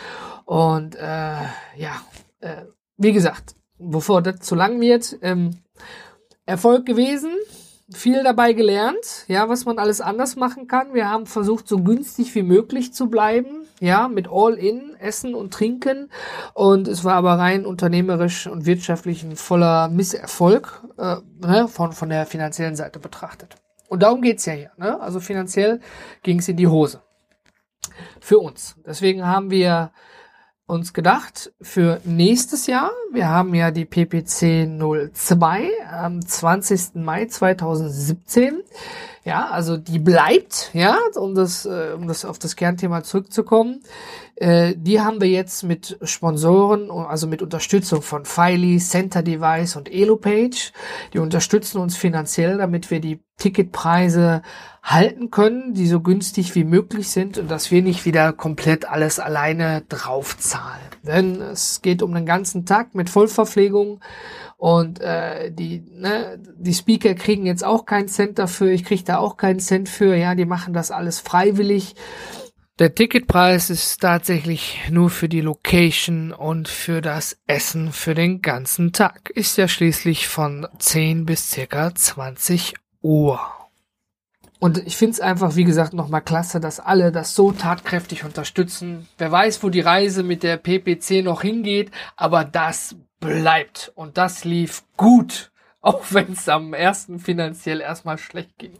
Und 0.46 0.96
äh, 0.96 1.38
ja, 1.76 2.02
äh, 2.40 2.66
wie 2.98 3.14
gesagt, 3.14 3.56
bevor 3.78 4.22
das 4.22 4.40
zu 4.42 4.56
lang 4.56 4.80
wird, 4.80 5.18
ähm, 5.22 5.58
Erfolg 6.46 6.86
gewesen, 6.86 7.32
viel 7.96 8.24
dabei 8.24 8.54
gelernt, 8.54 9.26
ja, 9.28 9.50
was 9.50 9.66
man 9.66 9.80
alles 9.80 10.02
anders 10.02 10.36
machen 10.36 10.68
kann. 10.68 10.94
Wir 10.94 11.10
haben 11.10 11.26
versucht, 11.26 11.68
so 11.68 11.80
günstig 11.80 12.34
wie 12.36 12.44
möglich 12.44 12.94
zu 12.94 13.10
bleiben, 13.10 13.66
ja, 13.80 14.08
mit 14.08 14.28
All-in, 14.32 14.96
Essen 15.00 15.36
und 15.36 15.54
Trinken. 15.54 16.10
Und 16.54 16.88
es 16.88 17.04
war 17.04 17.16
aber 17.16 17.34
rein 17.34 17.66
unternehmerisch 17.66 18.48
und 18.48 18.66
wirtschaftlich 18.66 19.24
ein 19.24 19.36
voller 19.36 19.90
Misserfolg, 19.90 20.84
äh, 20.98 21.18
ne, 21.42 21.68
von, 21.68 21.92
von 21.92 22.10
der 22.10 22.26
finanziellen 22.26 22.76
Seite 22.76 23.00
betrachtet. 23.00 23.56
Und 23.90 24.04
darum 24.04 24.22
geht's 24.22 24.46
ja 24.46 24.54
hier. 24.54 24.72
Ne? 24.78 25.00
Also 25.00 25.20
finanziell 25.20 25.80
ging's 26.24 26.48
in 26.48 26.58
die 26.58 26.68
Hose. 26.68 27.02
Für 28.20 28.40
uns. 28.40 28.76
Deswegen 28.86 29.26
haben 29.26 29.52
wir 29.52 29.92
uns 30.66 30.94
gedacht 30.94 31.52
für 31.62 32.00
nächstes 32.06 32.68
Jahr. 32.68 32.92
Wir 33.12 33.28
haben 33.28 33.54
ja 33.54 33.72
die 33.72 33.86
PPC 33.86 34.68
02 35.14 35.70
am 35.92 36.26
20. 36.26 36.96
Mai 36.96 37.26
2017. 37.26 38.62
Ja, 39.26 39.50
also 39.50 39.78
die 39.78 40.00
bleibt, 40.00 40.72
ja, 40.74 40.98
um 41.16 41.34
das, 41.34 41.66
äh, 41.66 41.94
um 41.96 42.08
das 42.08 42.26
auf 42.26 42.40
das 42.40 42.58
Kernthema 42.58 43.04
zurückzukommen. 43.04 43.82
Äh, 44.36 44.74
die 44.76 45.00
haben 45.00 45.22
wir 45.22 45.30
jetzt 45.30 45.64
mit 45.64 45.98
Sponsoren, 46.04 46.92
also 46.92 47.28
mit 47.28 47.42
Unterstützung 47.42 48.02
von 48.02 48.26
Filey, 48.26 48.80
Center 48.80 49.24
Device 49.24 49.78
und 49.78 49.90
Elopage. 49.90 50.74
Die 51.14 51.20
unterstützen 51.20 51.80
uns 51.80 51.96
finanziell, 51.96 52.58
damit 52.58 52.92
wir 52.92 53.00
die 53.00 53.22
Ticketpreise 53.38 54.42
halten 54.84 55.32
können, 55.32 55.74
die 55.74 55.88
so 55.88 56.02
günstig 56.02 56.56
wie 56.56 56.66
möglich 56.66 57.08
sind 57.08 57.38
und 57.38 57.50
dass 57.50 57.72
wir 57.72 57.82
nicht 57.82 58.06
wieder 58.06 58.34
komplett 58.34 58.86
alles 58.86 59.18
alleine 59.18 59.84
draufzahlen. 59.88 60.84
Denn 61.04 61.42
es 61.42 61.82
geht 61.82 62.02
um 62.02 62.14
den 62.14 62.26
ganzen 62.26 62.66
Tag 62.66 62.94
mit 62.94 63.10
Vollverpflegung 63.10 64.02
und 64.58 65.00
äh, 65.00 65.52
die, 65.52 65.86
ne, 65.90 66.38
die 66.58 66.74
Speaker 66.74 67.16
kriegen 67.16 67.46
jetzt 67.46 67.64
auch 67.64 67.86
keinen 67.86 68.10
Cent 68.10 68.40
dafür, 68.40 68.72
ich 68.72 68.84
kriege 68.84 69.04
da 69.04 69.18
auch 69.18 69.38
keinen 69.38 69.62
Cent 69.62 69.88
für, 69.88 70.16
ja, 70.16 70.36
die 70.36 70.46
machen 70.46 70.74
das 70.74 70.92
alles 70.92 71.22
freiwillig. 71.22 71.96
Der 72.80 72.94
Ticketpreis 72.94 73.70
ist 73.70 74.02
tatsächlich 74.02 74.82
nur 74.90 75.10
für 75.10 75.30
die 75.30 75.42
Location 75.42 76.34
und 76.34 76.68
für 76.68 77.02
das 77.02 77.38
Essen 77.46 77.94
für 77.94 78.16
den 78.16 78.42
ganzen 78.42 78.92
Tag. 78.92 79.30
Ist 79.30 79.58
ja 79.58 79.68
schließlich 79.68 80.28
von 80.28 80.68
10 80.80 81.26
bis 81.26 81.52
circa 81.52 81.94
20 81.94 82.74
Uhr. 83.02 83.40
Und 84.64 84.78
ich 84.78 84.96
finde 84.96 85.12
es 85.12 85.20
einfach, 85.20 85.58
wie 85.58 85.66
gesagt, 85.66 85.94
nochmal 85.94 86.22
klasse, 86.22 86.62
dass 86.62 86.80
alle 86.80 87.12
das 87.12 87.36
so 87.36 87.52
tatkräftig 87.52 88.24
unterstützen. 88.24 89.10
Wer 89.18 89.30
weiß, 89.30 89.62
wo 89.62 89.70
die 89.70 89.82
Reise 89.82 90.24
mit 90.24 90.42
der 90.42 90.56
PPC 90.56 91.22
noch 91.22 91.42
hingeht, 91.42 91.92
aber 92.16 92.46
das 92.46 92.96
bleibt. 93.20 93.92
Und 93.96 94.18
das 94.18 94.46
lief 94.46 94.86
gut, 94.96 95.52
auch 95.82 96.06
wenn 96.12 96.32
es 96.32 96.48
am 96.48 96.74
ersten 96.74 97.20
finanziell 97.20 97.82
erstmal 97.82 98.18
schlecht 98.18 98.58
ging. 98.58 98.80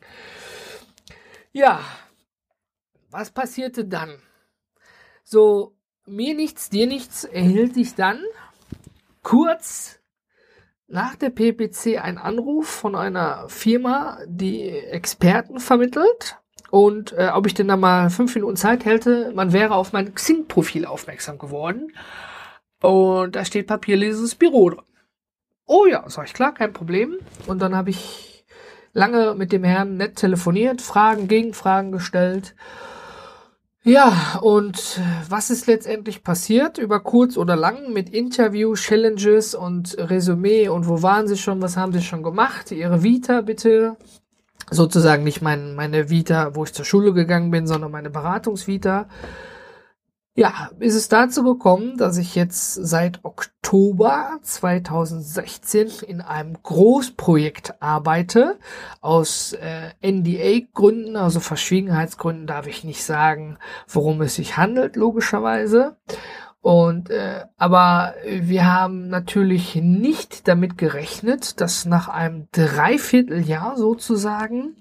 Ja, 1.52 1.82
was 3.12 3.32
passierte 3.32 3.84
dann? 3.84 4.16
So, 5.26 5.76
mir 6.06 6.34
nichts, 6.34 6.70
dir 6.70 6.88
nichts 6.88 7.26
erhielt 7.26 7.76
ich 7.76 7.96
dann 7.96 8.24
kurz 9.22 10.00
nach 10.88 11.16
der 11.16 11.30
PPC 11.30 12.00
ein 12.02 12.18
Anruf 12.18 12.68
von 12.68 12.96
einer 12.96 13.48
Firma, 13.50 14.20
die 14.26 14.70
Experten 14.70 15.60
vermittelt. 15.60 16.38
Und 16.70 17.14
äh, 17.14 17.30
ob 17.34 17.46
ich 17.46 17.54
denn 17.54 17.68
da 17.68 17.78
mal 17.78 18.10
fünf 18.10 18.34
Minuten 18.36 18.56
Zeit 18.56 18.86
hätte, 18.86 19.32
man 19.36 19.54
wäre 19.54 19.76
auf 19.76 19.94
mein 19.94 20.16
Xing-Profil 20.16 20.86
aufmerksam 20.86 21.38
geworden. 21.38 21.94
Und 22.82 23.36
da 23.36 23.46
steht 23.46 23.68
Papierleses 23.68 24.36
Büro 24.36 24.72
drin. 24.72 24.86
Oh 25.66 25.86
ja, 25.86 26.04
sag 26.10 26.26
ich 26.28 26.34
klar, 26.34 26.54
kein 26.54 26.74
Problem. 26.74 27.18
Und 27.48 27.62
dann 27.62 27.76
habe 27.76 27.92
ich 27.92 28.46
lange 28.92 29.36
mit 29.36 29.52
dem 29.52 29.64
Herrn 29.64 29.98
nett 29.98 30.16
telefoniert, 30.16 30.82
Fragen, 30.82 31.28
Gegenfragen 31.28 31.92
gestellt. 31.92 32.56
Ja, 33.86 34.40
und 34.42 35.02
was 35.28 35.50
ist 35.50 35.68
letztendlich 35.68 36.24
passiert? 36.24 36.78
Über 36.78 37.02
kurz 37.02 37.36
oder 37.36 37.58
lang 37.58 37.92
mit 37.92 38.10
Interview, 38.10 38.76
Challenges 38.76 39.56
und 39.56 39.98
Resümee 39.98 40.70
und 40.70 40.88
wo 40.88 41.02
waren 41.02 41.28
Sie 41.28 41.36
schon, 41.36 41.62
was 41.62 41.76
haben 41.76 41.92
Sie 41.92 42.02
schon 42.02 42.24
gemacht? 42.24 42.72
Ihre 42.72 43.04
Vita 43.04 43.42
bitte. 43.42 43.98
Sozusagen 44.72 45.26
nicht 45.26 45.42
mein, 45.42 45.76
meine 45.76 46.10
Vita, 46.10 46.56
wo 46.56 46.64
ich 46.64 46.74
zur 46.74 46.86
Schule 46.86 47.12
gegangen 47.12 47.52
bin, 47.52 47.68
sondern 47.68 47.92
meine 47.92 48.10
Beratungsvita. 48.10 49.10
Ja, 50.36 50.72
ist 50.80 50.96
es 50.96 51.10
dazu 51.10 51.44
gekommen, 51.44 51.96
dass 51.98 52.18
ich 52.18 52.34
jetzt 52.34 52.74
seit 52.74 53.24
Oktober 53.24 54.40
2016 54.42 55.92
in 56.08 56.22
einem 56.22 56.58
Großprojekt 56.64 57.80
arbeite. 57.84 58.58
Aus 59.00 59.54
äh, 59.54 59.92
NDA-Gründen, 60.02 61.18
also 61.18 61.40
Verschwiegenheitsgründen, 61.40 62.48
darf 62.48 62.66
ich 62.66 62.84
nicht 62.84 63.04
sagen, 63.04 63.60
worum 63.88 64.22
es 64.22 64.34
sich 64.34 64.58
handelt, 64.58 64.96
logischerweise. 64.96 65.98
Und 66.62 67.12
äh, 67.12 67.46
aber 67.58 68.16
wir 68.26 68.66
haben 68.66 69.10
natürlich 69.10 69.76
nicht 69.76 70.48
damit 70.48 70.80
gerechnet, 70.80 71.62
dass 71.62 71.86
nach 71.86 72.08
einem 72.08 72.48
Dreivierteljahr 72.54 73.78
sozusagen 73.78 74.78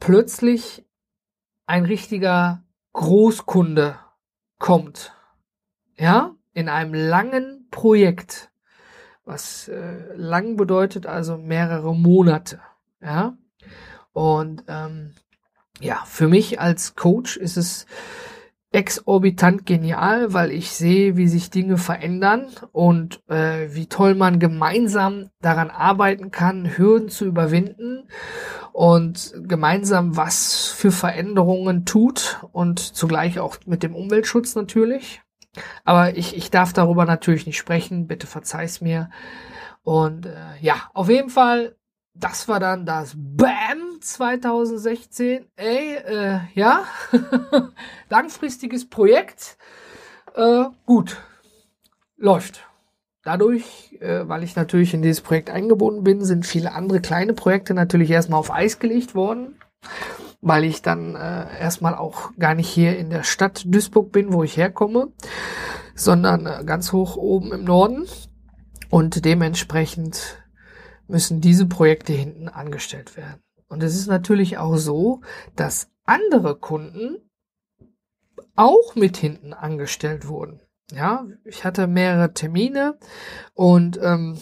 plötzlich 0.00 0.84
ein 1.66 1.84
richtiger 1.84 2.64
Großkunde 2.92 3.98
kommt, 4.64 5.12
ja, 5.98 6.34
in 6.54 6.70
einem 6.70 6.94
langen 6.94 7.68
Projekt, 7.70 8.50
was 9.26 9.68
äh, 9.68 10.16
lang 10.16 10.56
bedeutet 10.56 11.04
also 11.04 11.36
mehrere 11.36 11.94
Monate, 11.94 12.62
ja, 13.02 13.36
und 14.14 14.64
ähm, 14.68 15.12
ja, 15.80 16.02
für 16.06 16.28
mich 16.28 16.60
als 16.60 16.94
Coach 16.94 17.36
ist 17.36 17.58
es 17.58 17.84
exorbitant 18.74 19.66
genial, 19.66 20.32
weil 20.32 20.50
ich 20.50 20.72
sehe, 20.72 21.16
wie 21.16 21.28
sich 21.28 21.50
Dinge 21.50 21.76
verändern 21.76 22.48
und 22.72 23.22
äh, 23.28 23.68
wie 23.72 23.86
toll 23.86 24.16
man 24.16 24.40
gemeinsam 24.40 25.30
daran 25.40 25.70
arbeiten 25.70 26.32
kann, 26.32 26.76
Hürden 26.76 27.08
zu 27.08 27.24
überwinden 27.24 28.08
und 28.72 29.32
gemeinsam 29.44 30.16
was 30.16 30.66
für 30.76 30.90
Veränderungen 30.90 31.84
tut 31.84 32.44
und 32.50 32.80
zugleich 32.80 33.38
auch 33.38 33.58
mit 33.64 33.84
dem 33.84 33.94
Umweltschutz 33.94 34.56
natürlich. 34.56 35.22
Aber 35.84 36.16
ich, 36.16 36.36
ich 36.36 36.50
darf 36.50 36.72
darüber 36.72 37.04
natürlich 37.04 37.46
nicht 37.46 37.58
sprechen, 37.58 38.08
bitte 38.08 38.26
verzeih's 38.26 38.80
mir. 38.80 39.08
Und 39.84 40.26
äh, 40.26 40.32
ja, 40.60 40.74
auf 40.94 41.08
jeden 41.08 41.30
Fall 41.30 41.76
das 42.14 42.48
war 42.48 42.60
dann 42.60 42.86
das 42.86 43.14
BAM 43.16 44.00
2016. 44.00 45.46
Ey, 45.56 45.96
äh, 45.96 46.40
ja, 46.54 46.84
langfristiges 48.08 48.88
Projekt. 48.88 49.58
Äh, 50.34 50.64
gut, 50.86 51.16
läuft. 52.16 52.66
Dadurch, 53.24 53.96
äh, 54.00 54.28
weil 54.28 54.42
ich 54.42 54.54
natürlich 54.54 54.94
in 54.94 55.02
dieses 55.02 55.22
Projekt 55.22 55.50
eingebunden 55.50 56.04
bin, 56.04 56.24
sind 56.24 56.46
viele 56.46 56.72
andere 56.72 57.00
kleine 57.00 57.32
Projekte 57.32 57.74
natürlich 57.74 58.10
erstmal 58.10 58.38
auf 58.38 58.52
Eis 58.52 58.78
gelegt 58.78 59.14
worden, 59.14 59.56
weil 60.40 60.64
ich 60.64 60.82
dann 60.82 61.16
äh, 61.16 61.58
erstmal 61.58 61.94
auch 61.94 62.32
gar 62.38 62.54
nicht 62.54 62.68
hier 62.68 62.96
in 62.98 63.10
der 63.10 63.22
Stadt 63.22 63.64
Duisburg 63.66 64.12
bin, 64.12 64.32
wo 64.32 64.44
ich 64.44 64.56
herkomme, 64.56 65.08
sondern 65.94 66.46
äh, 66.46 66.64
ganz 66.64 66.92
hoch 66.92 67.16
oben 67.16 67.52
im 67.52 67.64
Norden 67.64 68.06
und 68.90 69.24
dementsprechend 69.24 70.43
müssen 71.06 71.40
diese 71.40 71.66
Projekte 71.66 72.12
hinten 72.12 72.48
angestellt 72.48 73.16
werden. 73.16 73.42
Und 73.68 73.82
es 73.82 73.94
ist 73.94 74.06
natürlich 74.06 74.58
auch 74.58 74.76
so, 74.76 75.20
dass 75.56 75.88
andere 76.04 76.56
Kunden 76.56 77.18
auch 78.56 78.94
mit 78.94 79.16
hinten 79.16 79.52
angestellt 79.52 80.28
wurden. 80.28 80.60
Ja, 80.92 81.26
ich 81.44 81.64
hatte 81.64 81.86
mehrere 81.86 82.34
Termine 82.34 82.98
und 83.54 83.98
ähm, 84.02 84.38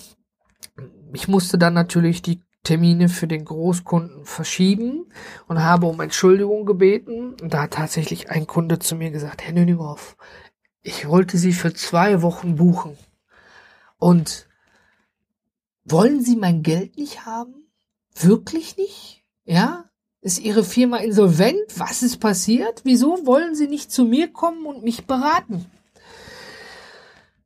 ich 1.13 1.29
musste 1.29 1.57
dann 1.57 1.75
natürlich 1.75 2.21
die 2.21 2.43
Termine 2.65 3.09
für 3.09 3.27
den 3.27 3.45
Großkunden 3.45 4.25
verschieben 4.25 5.07
und 5.47 5.63
habe 5.63 5.87
um 5.87 6.01
Entschuldigung 6.01 6.65
gebeten. 6.65 7.35
Und 7.41 7.55
da 7.55 7.63
hat 7.63 7.73
tatsächlich 7.73 8.31
ein 8.31 8.47
Kunde 8.47 8.79
zu 8.79 8.95
mir 8.95 9.11
gesagt, 9.11 9.43
Herr 9.43 9.53
Nüninghoff, 9.53 10.17
ich 10.83 11.09
wollte 11.09 11.39
Sie 11.39 11.53
für 11.53 11.75
zwei 11.75 12.23
Wochen 12.23 12.57
buchen. 12.57 12.97
Und 13.99 14.49
wollen 15.85 16.23
Sie 16.23 16.37
mein 16.37 16.63
Geld 16.63 16.97
nicht 16.97 17.27
haben? 17.27 17.69
Wirklich 18.15 18.77
nicht? 18.77 19.25
Ja? 19.45 19.91
Ist 20.21 20.41
Ihre 20.41 20.63
Firma 20.63 20.99
insolvent? 20.99 21.63
Was 21.77 22.03
ist 22.03 22.19
passiert? 22.19 22.83
Wieso 22.85 23.27
wollen 23.27 23.55
Sie 23.55 23.67
nicht 23.67 23.91
zu 23.91 24.05
mir 24.05 24.33
kommen 24.33 24.67
und 24.67 24.85
mich 24.85 25.07
beraten? 25.07 25.67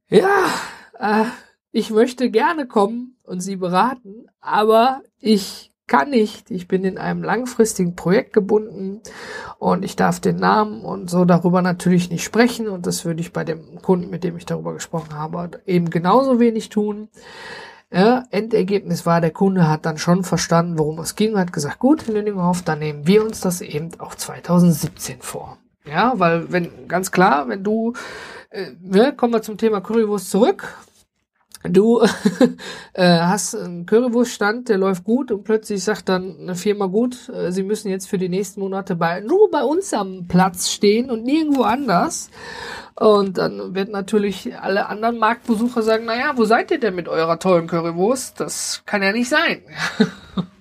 Ja, 0.08 0.46
äh, 0.98 1.24
ich 1.72 1.90
möchte 1.90 2.30
gerne 2.30 2.66
kommen 2.66 3.16
und 3.22 3.40
Sie 3.40 3.56
beraten, 3.56 4.26
aber 4.40 5.02
ich 5.18 5.72
kann 5.86 6.10
nicht. 6.10 6.50
Ich 6.50 6.68
bin 6.68 6.84
in 6.84 6.98
einem 6.98 7.22
langfristigen 7.22 7.94
Projekt 7.94 8.32
gebunden 8.32 9.00
und 9.58 9.84
ich 9.84 9.96
darf 9.96 10.20
den 10.20 10.36
Namen 10.36 10.84
und 10.84 11.08
so 11.08 11.24
darüber 11.24 11.62
natürlich 11.62 12.10
nicht 12.10 12.24
sprechen 12.24 12.68
und 12.68 12.86
das 12.86 13.04
würde 13.04 13.20
ich 13.20 13.32
bei 13.32 13.44
dem 13.44 13.80
Kunden, 13.82 14.10
mit 14.10 14.24
dem 14.24 14.36
ich 14.36 14.46
darüber 14.46 14.74
gesprochen 14.74 15.14
habe, 15.14 15.62
eben 15.66 15.90
genauso 15.90 16.40
wenig 16.40 16.68
tun. 16.68 17.08
Ja, 17.92 18.24
Endergebnis 18.30 19.06
war, 19.06 19.20
der 19.20 19.30
Kunde 19.30 19.68
hat 19.68 19.86
dann 19.86 19.96
schon 19.96 20.24
verstanden, 20.24 20.78
worum 20.78 20.98
es 20.98 21.14
ging, 21.14 21.38
hat 21.38 21.52
gesagt, 21.52 21.78
gut, 21.78 22.06
Herr 22.06 22.14
Lüdinghoff, 22.14 22.62
dann 22.62 22.80
nehmen 22.80 23.06
wir 23.06 23.24
uns 23.24 23.40
das 23.40 23.60
eben 23.60 23.90
auch 24.00 24.14
2017 24.16 25.22
vor. 25.22 25.58
Ja, 25.84 26.14
weil 26.16 26.50
wenn, 26.50 26.88
ganz 26.88 27.12
klar, 27.12 27.48
wenn 27.48 27.62
du, 27.62 27.92
äh, 28.50 28.72
ne, 28.80 29.14
kommen 29.14 29.34
wir 29.34 29.42
zum 29.42 29.56
Thema 29.56 29.80
Currywurst 29.80 30.30
zurück, 30.30 30.76
du 31.68 32.00
äh, 32.92 33.18
hast 33.20 33.54
einen 33.54 33.86
Currywurststand, 33.86 34.68
der 34.68 34.78
läuft 34.78 35.04
gut 35.04 35.30
und 35.30 35.44
plötzlich 35.44 35.82
sagt 35.82 36.08
dann 36.08 36.36
eine 36.40 36.54
Firma 36.54 36.86
gut, 36.86 37.28
äh, 37.28 37.52
sie 37.52 37.62
müssen 37.62 37.90
jetzt 37.90 38.08
für 38.08 38.18
die 38.18 38.28
nächsten 38.28 38.60
Monate 38.60 38.96
bei, 38.96 39.20
nur 39.20 39.50
bei 39.50 39.62
uns 39.62 39.92
am 39.94 40.26
Platz 40.28 40.70
stehen 40.70 41.10
und 41.10 41.24
nirgendwo 41.24 41.62
anders. 41.62 42.30
Und 42.98 43.36
dann 43.36 43.74
wird 43.74 43.90
natürlich 43.90 44.58
alle 44.58 44.86
anderen 44.86 45.18
Marktbesucher 45.18 45.82
sagen, 45.82 46.06
naja, 46.06 46.32
wo 46.36 46.44
seid 46.44 46.70
ihr 46.70 46.80
denn 46.80 46.94
mit 46.94 47.08
eurer 47.08 47.38
tollen 47.38 47.66
Currywurst? 47.66 48.40
Das 48.40 48.82
kann 48.86 49.02
ja 49.02 49.12
nicht 49.12 49.28
sein. 49.28 49.60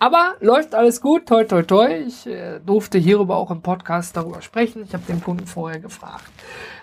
Aber 0.00 0.36
läuft 0.40 0.74
alles 0.74 1.02
gut, 1.02 1.26
toi 1.26 1.44
toi 1.44 1.62
toi. 1.62 2.04
Ich 2.06 2.26
äh, 2.26 2.58
durfte 2.64 2.96
hierüber 2.96 3.36
auch 3.36 3.50
im 3.50 3.60
Podcast 3.60 4.16
darüber 4.16 4.40
sprechen. 4.40 4.82
Ich 4.82 4.94
habe 4.94 5.04
den 5.06 5.22
Kunden 5.22 5.46
vorher 5.46 5.78
gefragt. 5.78 6.24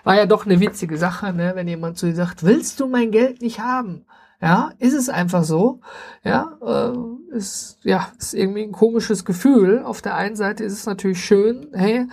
War 0.04 0.16
ja 0.16 0.24
doch 0.24 0.46
eine 0.46 0.60
witzige 0.60 0.96
Sache, 0.96 1.32
ne? 1.32 1.50
wenn 1.56 1.66
jemand 1.66 1.98
zu 1.98 2.06
dir 2.06 2.14
sagt, 2.14 2.44
willst 2.44 2.78
du 2.78 2.86
mein 2.86 3.10
Geld 3.10 3.42
nicht 3.42 3.58
haben? 3.58 4.06
Ja, 4.40 4.70
ist 4.78 4.94
es 4.94 5.08
einfach 5.08 5.42
so. 5.42 5.80
Ja, 6.22 6.58
äh, 6.64 7.36
ist 7.36 7.78
ja 7.82 8.06
ist 8.16 8.34
irgendwie 8.34 8.62
ein 8.62 8.70
komisches 8.70 9.24
Gefühl. 9.24 9.82
Auf 9.82 10.00
der 10.00 10.14
einen 10.14 10.36
Seite 10.36 10.62
ist 10.62 10.74
es 10.74 10.86
natürlich 10.86 11.24
schön, 11.24 11.66
hey, 11.72 12.06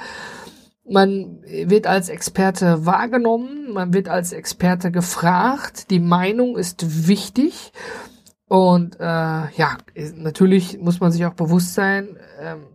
man 0.89 1.39
wird 1.43 1.85
als 1.85 2.09
Experte 2.09 2.88
wahrgenommen, 2.88 3.71
man 3.74 3.93
wird 3.93 4.09
als 4.09 4.33
Experte 4.33 4.89
gefragt, 4.89 5.91
die 5.91 6.00
Meinung 6.00 6.57
ist 6.57 7.07
wichtig. 7.07 7.74
Und 8.55 9.01
äh, 9.01 9.03
ja, 9.03 9.77
natürlich 10.15 10.79
muss 10.79 11.01
man 11.01 11.12
sich 11.12 11.25
auch 11.25 11.33
bewusst 11.33 11.74
sein, 11.74 12.15
ähm, 12.39 12.67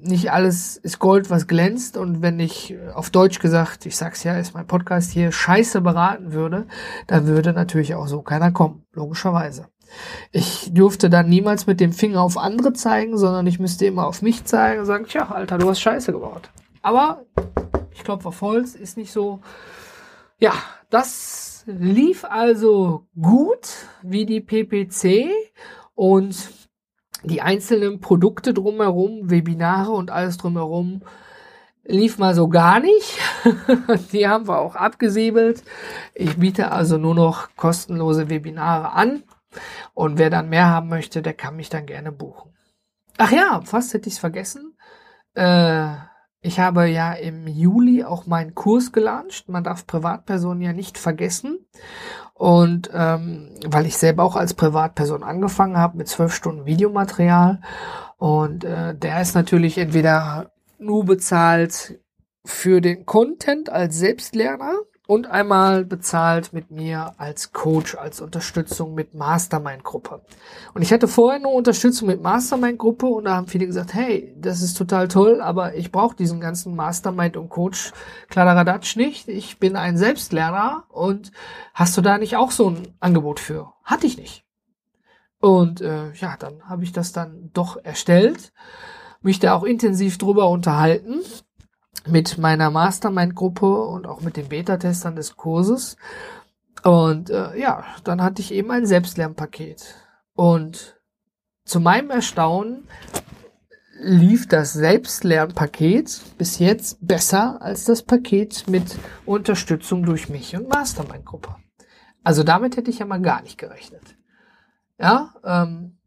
nicht 0.00 0.32
alles 0.32 0.76
ist 0.78 0.98
Gold, 0.98 1.30
was 1.30 1.46
glänzt. 1.46 1.96
Und 1.96 2.22
wenn 2.22 2.40
ich 2.40 2.74
auf 2.92 3.10
Deutsch 3.10 3.38
gesagt, 3.38 3.86
ich 3.86 3.96
sag's 3.96 4.24
ja, 4.24 4.36
ist 4.36 4.52
mein 4.52 4.66
Podcast 4.66 5.12
hier, 5.12 5.30
scheiße 5.30 5.80
beraten 5.80 6.32
würde, 6.32 6.66
dann 7.06 7.28
würde 7.28 7.52
natürlich 7.52 7.94
auch 7.94 8.08
so 8.08 8.20
keiner 8.22 8.50
kommen, 8.50 8.84
logischerweise. 8.94 9.68
Ich 10.32 10.74
durfte 10.74 11.08
dann 11.08 11.28
niemals 11.28 11.68
mit 11.68 11.78
dem 11.78 11.92
Finger 11.92 12.20
auf 12.20 12.36
andere 12.36 12.72
zeigen, 12.72 13.16
sondern 13.16 13.46
ich 13.46 13.60
müsste 13.60 13.86
immer 13.86 14.08
auf 14.08 14.22
mich 14.22 14.44
zeigen 14.44 14.80
und 14.80 14.86
sagen, 14.86 15.04
tja, 15.06 15.30
Alter, 15.30 15.56
du 15.56 15.70
hast 15.70 15.78
Scheiße 15.78 16.10
gebaut. 16.10 16.50
Aber 16.82 17.26
ich 17.92 18.02
glaube, 18.02 18.26
auf 18.26 18.40
Holz 18.40 18.74
ist 18.74 18.96
nicht 18.96 19.12
so. 19.12 19.38
Ja, 20.40 20.54
das 20.90 21.51
lief 21.66 22.24
also 22.24 23.06
gut 23.20 23.86
wie 24.02 24.26
die 24.26 24.40
PPC 24.40 25.30
und 25.94 26.50
die 27.24 27.40
einzelnen 27.40 28.00
Produkte 28.00 28.52
drumherum, 28.52 29.30
Webinare 29.30 29.92
und 29.92 30.10
alles 30.10 30.36
drumherum 30.38 31.02
lief 31.84 32.18
mal 32.18 32.34
so 32.34 32.48
gar 32.48 32.80
nicht. 32.80 33.18
die 34.12 34.26
haben 34.28 34.48
wir 34.48 34.58
auch 34.58 34.76
abgesiebelt. 34.76 35.62
Ich 36.14 36.36
biete 36.36 36.72
also 36.72 36.98
nur 36.98 37.14
noch 37.14 37.54
kostenlose 37.56 38.28
Webinare 38.28 38.92
an. 38.92 39.22
Und 39.94 40.18
wer 40.18 40.30
dann 40.30 40.48
mehr 40.48 40.68
haben 40.68 40.88
möchte, 40.88 41.22
der 41.22 41.34
kann 41.34 41.56
mich 41.56 41.68
dann 41.68 41.86
gerne 41.86 42.12
buchen. 42.12 42.54
Ach 43.18 43.30
ja, 43.30 43.60
fast 43.64 43.92
hätte 43.92 44.08
ich 44.08 44.14
es 44.14 44.20
vergessen. 44.20 44.76
Äh, 45.34 45.94
ich 46.42 46.58
habe 46.58 46.88
ja 46.88 47.12
im 47.12 47.46
Juli 47.46 48.02
auch 48.02 48.26
meinen 48.26 48.54
Kurs 48.54 48.90
gelauncht. 48.90 49.48
Man 49.48 49.62
darf 49.62 49.86
Privatpersonen 49.86 50.60
ja 50.60 50.72
nicht 50.72 50.98
vergessen. 50.98 51.64
Und 52.34 52.90
ähm, 52.92 53.50
weil 53.64 53.86
ich 53.86 53.96
selber 53.96 54.24
auch 54.24 54.34
als 54.34 54.54
Privatperson 54.54 55.22
angefangen 55.22 55.78
habe 55.78 55.96
mit 55.96 56.08
zwölf 56.08 56.34
Stunden 56.34 56.66
Videomaterial. 56.66 57.60
Und 58.16 58.64
äh, 58.64 58.96
der 58.96 59.22
ist 59.22 59.36
natürlich 59.36 59.78
entweder 59.78 60.50
nur 60.78 61.04
bezahlt 61.04 62.00
für 62.44 62.80
den 62.80 63.06
Content 63.06 63.70
als 63.70 63.96
Selbstlerner 63.96 64.74
und 65.06 65.26
einmal 65.26 65.84
bezahlt 65.84 66.52
mit 66.52 66.70
mir 66.70 67.14
als 67.18 67.52
Coach, 67.52 67.96
als 67.96 68.20
Unterstützung 68.20 68.94
mit 68.94 69.14
Mastermind-Gruppe. 69.14 70.22
Und 70.74 70.82
ich 70.82 70.92
hatte 70.92 71.08
vorher 71.08 71.40
nur 71.40 71.52
Unterstützung 71.52 72.08
mit 72.08 72.22
Mastermind-Gruppe 72.22 73.06
und 73.06 73.24
da 73.24 73.36
haben 73.36 73.48
viele 73.48 73.66
gesagt, 73.66 73.94
hey, 73.94 74.34
das 74.38 74.62
ist 74.62 74.74
total 74.74 75.08
toll, 75.08 75.40
aber 75.40 75.74
ich 75.74 75.90
brauche 75.90 76.16
diesen 76.16 76.40
ganzen 76.40 76.76
Mastermind 76.76 77.36
und 77.36 77.48
Coach 77.48 77.92
Kladderadatsch 78.28 78.96
nicht. 78.96 79.28
Ich 79.28 79.58
bin 79.58 79.74
ein 79.76 79.96
Selbstlerner 79.96 80.84
und 80.88 81.32
hast 81.74 81.96
du 81.96 82.00
da 82.00 82.18
nicht 82.18 82.36
auch 82.36 82.52
so 82.52 82.70
ein 82.70 82.94
Angebot 83.00 83.40
für? 83.40 83.72
Hatte 83.82 84.06
ich 84.06 84.16
nicht. 84.16 84.44
Und 85.40 85.80
äh, 85.80 86.12
ja, 86.12 86.36
dann 86.38 86.62
habe 86.68 86.84
ich 86.84 86.92
das 86.92 87.10
dann 87.10 87.50
doch 87.52 87.76
erstellt, 87.82 88.52
mich 89.20 89.40
da 89.40 89.54
auch 89.54 89.64
intensiv 89.64 90.16
drüber 90.16 90.48
unterhalten 90.48 91.20
mit 92.06 92.38
meiner 92.38 92.70
Mastermind-Gruppe 92.70 93.86
und 93.86 94.06
auch 94.06 94.20
mit 94.20 94.36
den 94.36 94.48
Beta-Testern 94.48 95.16
des 95.16 95.36
Kurses. 95.36 95.96
Und 96.82 97.30
äh, 97.30 97.58
ja, 97.58 97.84
dann 98.04 98.22
hatte 98.22 98.42
ich 98.42 98.52
eben 98.52 98.70
ein 98.70 98.86
Selbstlernpaket. 98.86 99.94
Und 100.34 101.00
zu 101.64 101.80
meinem 101.80 102.10
Erstaunen 102.10 102.88
lief 104.00 104.48
das 104.48 104.72
Selbstlernpaket 104.72 106.22
bis 106.36 106.58
jetzt 106.58 107.06
besser 107.06 107.62
als 107.62 107.84
das 107.84 108.02
Paket 108.02 108.66
mit 108.68 108.96
Unterstützung 109.24 110.04
durch 110.04 110.28
mich 110.28 110.56
und 110.56 110.68
Mastermind-Gruppe. 110.68 111.56
Also 112.24 112.42
damit 112.42 112.76
hätte 112.76 112.90
ich 112.90 112.98
ja 112.98 113.06
mal 113.06 113.20
gar 113.20 113.42
nicht 113.42 113.58
gerechnet. 113.58 114.16
Ja, 114.98 115.34
ähm, 115.44 115.98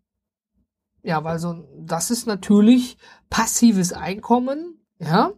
ja, 1.04 1.24
weil 1.24 1.40
so, 1.40 1.68
das 1.78 2.12
ist 2.12 2.26
natürlich 2.26 2.98
passives 3.30 3.94
Einkommen, 3.94 4.75
ja, 5.00 5.32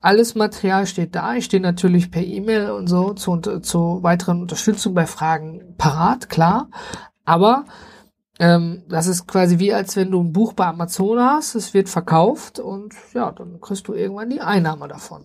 alles 0.00 0.34
Material 0.34 0.86
steht 0.86 1.14
da. 1.14 1.34
Ich 1.34 1.46
stehe 1.46 1.62
natürlich 1.62 2.10
per 2.10 2.22
E-Mail 2.22 2.70
und 2.70 2.86
so 2.86 3.14
zu, 3.14 3.38
zu 3.38 4.02
weiteren 4.02 4.42
Unterstützung 4.42 4.94
bei 4.94 5.06
Fragen 5.06 5.74
parat, 5.76 6.28
klar. 6.28 6.68
Aber 7.24 7.64
ähm, 8.38 8.84
das 8.88 9.06
ist 9.06 9.26
quasi 9.26 9.58
wie 9.58 9.74
als 9.74 9.96
wenn 9.96 10.10
du 10.10 10.22
ein 10.22 10.32
Buch 10.32 10.52
bei 10.52 10.66
Amazon 10.66 11.20
hast, 11.20 11.54
es 11.56 11.74
wird 11.74 11.88
verkauft 11.88 12.60
und 12.60 12.94
ja, 13.12 13.32
dann 13.32 13.60
kriegst 13.60 13.88
du 13.88 13.94
irgendwann 13.94 14.30
die 14.30 14.40
Einnahme 14.40 14.86
davon. 14.86 15.24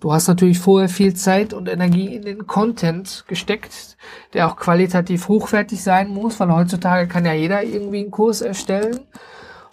Du 0.00 0.12
hast 0.12 0.28
natürlich 0.28 0.58
vorher 0.58 0.88
viel 0.88 1.14
Zeit 1.14 1.52
und 1.52 1.68
Energie 1.68 2.14
in 2.14 2.22
den 2.22 2.46
Content 2.46 3.24
gesteckt, 3.28 3.98
der 4.32 4.48
auch 4.48 4.56
qualitativ 4.56 5.28
hochwertig 5.28 5.82
sein 5.82 6.08
muss, 6.08 6.40
weil 6.40 6.52
heutzutage 6.54 7.06
kann 7.06 7.26
ja 7.26 7.34
jeder 7.34 7.62
irgendwie 7.62 8.00
einen 8.00 8.10
Kurs 8.10 8.40
erstellen. 8.40 9.00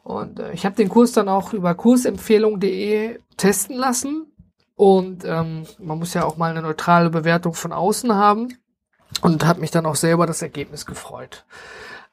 Und 0.07 0.39
äh, 0.39 0.53
ich 0.53 0.65
habe 0.65 0.77
den 0.77 0.87
Kurs 0.87 1.11
dann 1.11 1.27
auch 1.27 1.51
über 1.51 1.75
kursempfehlung.de 1.75 3.19
testen 3.35 3.75
lassen. 3.75 4.31
Und 4.75 5.25
ähm, 5.25 5.65
man 5.79 5.99
muss 5.99 6.13
ja 6.13 6.23
auch 6.23 6.37
mal 6.37 6.49
eine 6.49 6.61
neutrale 6.61 7.09
Bewertung 7.09 7.53
von 7.53 7.73
außen 7.73 8.15
haben. 8.15 8.57
Und 9.21 9.45
hat 9.45 9.57
mich 9.59 9.69
dann 9.69 9.85
auch 9.85 9.97
selber 9.97 10.25
das 10.25 10.41
Ergebnis 10.41 10.85
gefreut. 10.85 11.45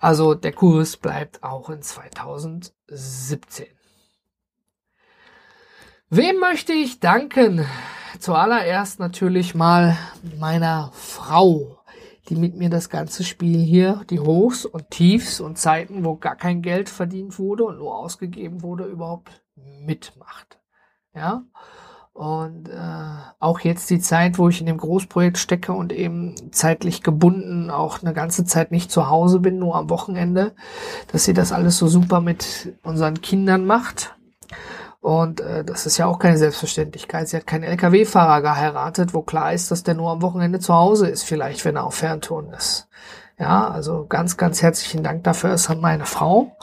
Also 0.00 0.35
der 0.35 0.52
Kurs 0.52 0.96
bleibt 0.96 1.44
auch 1.44 1.70
in 1.70 1.83
2017. 1.83 3.66
Wem 6.11 6.40
möchte 6.40 6.72
ich 6.72 6.98
danken? 6.98 7.64
Zuallererst 8.18 8.98
natürlich 8.98 9.54
mal 9.54 9.96
meiner 10.40 10.90
Frau 10.94 11.78
die 12.28 12.37
mit 12.37 12.56
mir 12.56 12.70
das 12.70 12.88
ganze 12.88 13.24
Spiel 13.24 13.60
hier, 13.60 14.02
die 14.10 14.20
Hochs 14.20 14.64
und 14.64 14.90
Tiefs 14.90 15.40
und 15.40 15.58
Zeiten, 15.58 16.04
wo 16.04 16.16
gar 16.16 16.37
kein 16.37 16.62
Geld 16.62 16.88
verdient 16.88 17.38
wurde 17.38 17.64
und 17.64 17.78
nur 17.78 17.96
ausgegeben 17.96 18.62
wurde, 18.62 18.84
überhaupt 18.84 19.42
mitmacht. 19.56 20.58
Ja. 21.14 21.44
Und 22.14 22.68
äh, 22.68 23.16
auch 23.40 23.58
jetzt 23.60 23.90
die 23.90 23.98
Zeit, 23.98 24.38
wo 24.38 24.48
ich 24.48 24.60
in 24.60 24.66
dem 24.66 24.78
Großprojekt 24.78 25.37
stecke 25.37 25.72
und 25.72 25.92
eben 25.92 26.52
zeitlich 26.52 27.02
gebunden 27.02 27.70
auch 27.70 28.02
eine 28.02 28.14
ganze 28.14 28.44
Zeit 28.44 28.70
nicht 28.70 28.92
zu 28.92 29.08
Hause 29.08 29.40
bin, 29.40 29.58
nur 29.58 29.74
am 29.74 29.90
Wochenende, 29.90 30.54
dass 31.10 31.24
sie 31.24 31.34
das 31.34 31.50
alles 31.50 31.76
so 31.76 31.88
super 31.88 32.20
mit 32.20 32.78
unseren 32.84 33.20
Kindern 33.20 33.66
macht. 33.66 34.13
Und 35.05 35.43
äh, 35.43 35.62
das 35.64 35.85
ist 35.85 35.99
ja 35.99 36.07
auch 36.07 36.19
keine 36.19 36.38
Selbstverständlichkeit. 36.38 37.29
Sie 37.29 37.37
hat 37.37 37.47
keinen 37.47 37.64
Lkw-Fahrer 37.64 38.40
geheiratet, 38.40 39.12
wo 39.12 39.21
klar 39.21 39.53
ist, 39.53 39.71
dass 39.71 39.83
der 39.83 39.93
nur 39.93 40.11
am 40.11 40.23
Wochenende 40.23 40.61
zu 40.61 40.73
Hause 40.73 41.11
ist, 41.11 41.25
vielleicht, 41.25 41.67
wenn 41.67 41.77
er 41.77 41.85
auf 41.85 41.97
Ferntouren 41.97 42.55
ist. 42.55 42.88
Ja, 43.38 43.69
also 43.69 44.07
ganz, 44.09 44.38
ganz 44.38 44.62
herzlichen 44.62 45.03
Dank 45.03 45.23
dafür 45.25 45.53
ist 45.53 45.69
an 45.69 45.83
meine 45.83 46.07
Frau. 46.07 46.57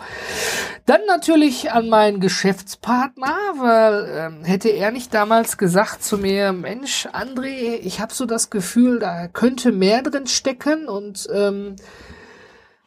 Dann 0.88 1.02
natürlich 1.06 1.72
an 1.72 1.88
meinen 1.88 2.20
Geschäftspartner, 2.20 3.38
weil 3.60 4.10
ähm, 4.10 4.44
hätte 4.44 4.70
er 4.70 4.90
nicht 4.90 5.14
damals 5.14 5.60
gesagt 5.60 6.02
zu 6.02 6.18
mir, 6.18 6.52
Mensch, 6.52 7.08
André, 7.14 7.78
ich 7.84 8.00
habe 8.00 8.12
so 8.12 8.26
das 8.26 8.50
Gefühl, 8.50 8.98
da 8.98 9.28
könnte 9.28 9.72
mehr 9.72 10.02
drin 10.02 10.26
stecken 10.26 10.88
und 10.88 11.28
ähm, 11.32 11.76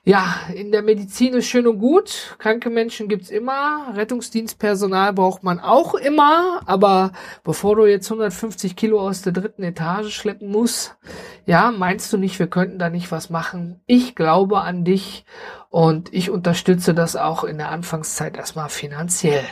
Ja, 0.07 0.37
in 0.55 0.71
der 0.71 0.83
Medizin 0.83 1.33
ist 1.33 1.47
schön 1.47 1.67
und 1.67 1.79
gut. 1.79 2.37
Kranke 2.39 2.69
Menschen 2.69 3.09
gibt's 3.09 3.31
immer. 3.31 3.95
Rettungsdienstpersonal 3.95 5.15
braucht 5.15 5.43
man 5.43 5.61
auch 5.61 5.95
immer. 5.95 6.61
Aber 6.67 7.13
bevor 7.43 7.77
du 7.77 7.87
jetzt 7.87 8.11
150 8.11 8.77
Kilo 8.77 9.01
aus 9.01 9.23
der 9.23 9.33
dritten 9.33 9.63
Etage 9.63 10.15
schleppen 10.15 10.51
musst, 10.51 10.99
ja, 11.47 11.71
meinst 11.71 12.13
du 12.13 12.19
nicht, 12.19 12.39
wir 12.39 12.49
könnten 12.49 12.79
da 12.79 12.91
nicht 12.91 13.11
was 13.13 13.31
machen? 13.31 13.81
Ich 13.87 14.15
glaube 14.15 14.61
an 14.61 14.85
dich 14.85 15.25
und 15.71 16.13
ich 16.13 16.31
unterstütze 16.31 16.93
das 16.93 17.17
auch 17.17 17.43
in 17.43 17.57
der 17.57 17.71
Anfangszeit 17.71 18.37
erstmal 18.37 18.69
finanziell. 18.69 19.47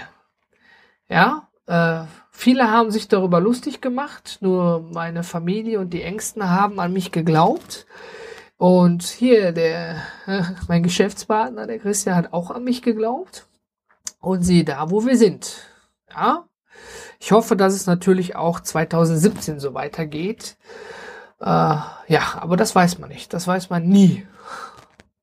Ja, 1.08 1.48
äh, 1.66 2.04
viele 2.30 2.70
haben 2.70 2.90
sich 2.90 3.08
darüber 3.08 3.40
lustig 3.40 3.80
gemacht. 3.80 4.36
Nur 4.42 4.86
meine 4.92 5.22
Familie 5.22 5.80
und 5.80 5.94
die 5.94 6.02
Ängsten 6.02 6.50
haben 6.50 6.78
an 6.78 6.92
mich 6.92 7.10
geglaubt. 7.10 7.86
Und 8.62 9.02
hier, 9.02 9.50
der, 9.50 9.96
mein 10.68 10.84
Geschäftspartner, 10.84 11.66
der 11.66 11.80
Christian, 11.80 12.14
hat 12.14 12.32
auch 12.32 12.52
an 12.52 12.62
mich 12.62 12.80
geglaubt. 12.80 13.48
Und 14.20 14.44
sieh 14.44 14.64
da, 14.64 14.88
wo 14.88 15.04
wir 15.04 15.16
sind. 15.16 15.66
Ja. 16.08 16.46
Ich 17.18 17.32
hoffe, 17.32 17.56
dass 17.56 17.74
es 17.74 17.86
natürlich 17.86 18.36
auch 18.36 18.60
2017 18.60 19.58
so 19.58 19.74
weitergeht. 19.74 20.56
Äh, 21.40 21.44
ja, 21.44 22.22
aber 22.36 22.56
das 22.56 22.72
weiß 22.72 23.00
man 23.00 23.08
nicht. 23.08 23.32
Das 23.34 23.48
weiß 23.48 23.68
man 23.68 23.88
nie. 23.88 24.28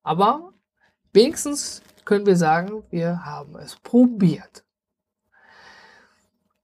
Aber 0.02 0.52
wenigstens 1.14 1.80
können 2.04 2.26
wir 2.26 2.36
sagen, 2.36 2.82
wir 2.90 3.24
haben 3.24 3.56
es 3.56 3.76
probiert. 3.76 4.64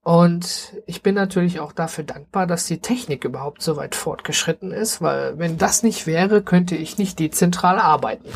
Und 0.07 0.73
ich 0.85 1.03
bin 1.03 1.15
natürlich 1.15 1.59
auch 1.59 1.73
dafür 1.73 2.05
dankbar, 2.05 2.47
dass 2.47 2.65
die 2.65 2.79
Technik 2.79 3.25
überhaupt 3.25 3.61
so 3.61 3.75
weit 3.75 3.93
fortgeschritten 3.93 4.71
ist, 4.71 5.01
weil 5.01 5.37
wenn 5.37 5.57
das 5.57 5.83
nicht 5.83 6.07
wäre, 6.07 6.41
könnte 6.41 6.77
ich 6.77 6.97
nicht 6.97 7.19
dezentral 7.19 7.77
arbeiten. 7.77 8.29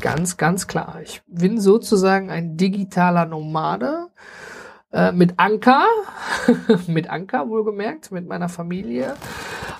Ganz, 0.00 0.36
ganz 0.36 0.66
klar. 0.66 0.98
Ich 1.00 1.22
bin 1.28 1.60
sozusagen 1.60 2.28
ein 2.28 2.56
digitaler 2.56 3.24
Nomade 3.24 4.08
äh, 4.92 5.12
mit 5.12 5.34
Anker, 5.36 5.84
mit 6.88 7.08
Anker 7.08 7.48
wohlgemerkt, 7.48 8.10
mit 8.10 8.26
meiner 8.26 8.48
Familie. 8.48 9.14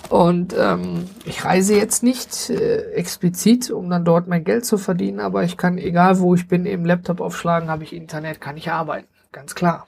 Und 0.07 0.55
ähm, 0.57 1.09
ich 1.25 1.43
reise 1.43 1.75
jetzt 1.75 2.03
nicht 2.03 2.49
äh, 2.49 2.93
explizit, 2.93 3.69
um 3.69 3.89
dann 3.89 4.05
dort 4.05 4.29
mein 4.29 4.45
Geld 4.45 4.65
zu 4.65 4.77
verdienen, 4.77 5.19
aber 5.19 5.43
ich 5.43 5.57
kann, 5.57 5.77
egal 5.77 6.19
wo 6.19 6.35
ich 6.35 6.47
bin, 6.47 6.65
im 6.65 6.85
Laptop 6.85 7.19
aufschlagen, 7.19 7.69
habe 7.69 7.83
ich 7.83 7.91
Internet, 7.91 8.39
kann 8.39 8.55
ich 8.55 8.71
arbeiten. 8.71 9.09
Ganz 9.33 9.55
klar. 9.55 9.87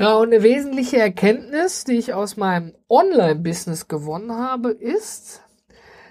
Ja, 0.00 0.14
und 0.14 0.32
eine 0.32 0.42
wesentliche 0.42 0.96
Erkenntnis, 0.96 1.84
die 1.84 1.98
ich 1.98 2.14
aus 2.14 2.38
meinem 2.38 2.74
Online-Business 2.88 3.86
gewonnen 3.86 4.32
habe, 4.32 4.70
ist, 4.70 5.42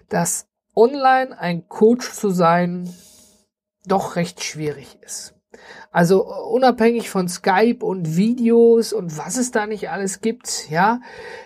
dass 0.09 0.47
online 0.75 1.35
ein 1.39 1.67
Coach 1.67 2.13
zu 2.13 2.29
sein 2.29 2.87
doch 3.87 4.15
recht 4.15 4.43
schwierig 4.43 4.99
ist. 5.01 5.33
Also 5.91 6.25
unabhängig 6.25 7.09
von 7.09 7.27
Skype 7.27 7.83
und 7.83 8.15
Videos 8.15 8.93
und 8.93 9.17
was 9.17 9.37
es 9.37 9.49
da 9.49 9.65
nicht 9.65 9.89
alles 9.89 10.21
gibt, 10.21 10.69
ja, 10.69 11.01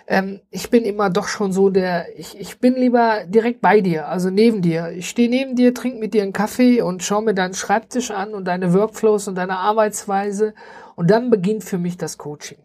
ähm, 0.07 0.41
ich 0.49 0.69
bin 0.69 0.83
immer 0.83 1.09
doch 1.09 1.29
schon 1.29 1.53
so 1.53 1.69
der, 1.69 2.19
ich, 2.19 2.37
ich 2.37 2.59
bin 2.59 2.75
lieber 2.75 3.23
direkt 3.25 3.61
bei 3.61 3.79
dir, 3.79 4.09
also 4.09 4.29
neben 4.29 4.61
dir. 4.61 4.91
Ich 4.91 5.07
stehe 5.09 5.29
neben 5.29 5.55
dir, 5.55 5.73
trinke 5.73 5.99
mit 5.99 6.13
dir 6.13 6.23
einen 6.23 6.33
Kaffee 6.33 6.81
und 6.81 7.03
schaue 7.03 7.23
mir 7.23 7.33
deinen 7.33 7.53
Schreibtisch 7.53 8.11
an 8.11 8.33
und 8.33 8.45
deine 8.45 8.73
Workflows 8.73 9.29
und 9.29 9.35
deine 9.35 9.57
Arbeitsweise 9.57 10.53
und 10.95 11.09
dann 11.09 11.29
beginnt 11.29 11.63
für 11.63 11.77
mich 11.77 11.97
das 11.97 12.17
Coaching. 12.17 12.59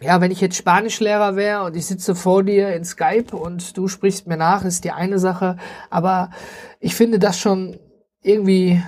Ja, 0.00 0.20
wenn 0.20 0.30
ich 0.30 0.40
jetzt 0.40 0.56
Spanischlehrer 0.56 1.36
wäre 1.36 1.64
und 1.64 1.76
ich 1.76 1.86
sitze 1.86 2.14
vor 2.14 2.42
dir 2.42 2.74
in 2.74 2.84
Skype 2.84 3.34
und 3.34 3.76
du 3.76 3.88
sprichst 3.88 4.26
mir 4.26 4.36
nach, 4.36 4.64
ist 4.64 4.84
die 4.84 4.90
eine 4.90 5.18
Sache. 5.18 5.56
Aber 5.88 6.30
ich 6.80 6.94
finde 6.94 7.18
das 7.18 7.38
schon 7.38 7.78
irgendwie 8.22 8.82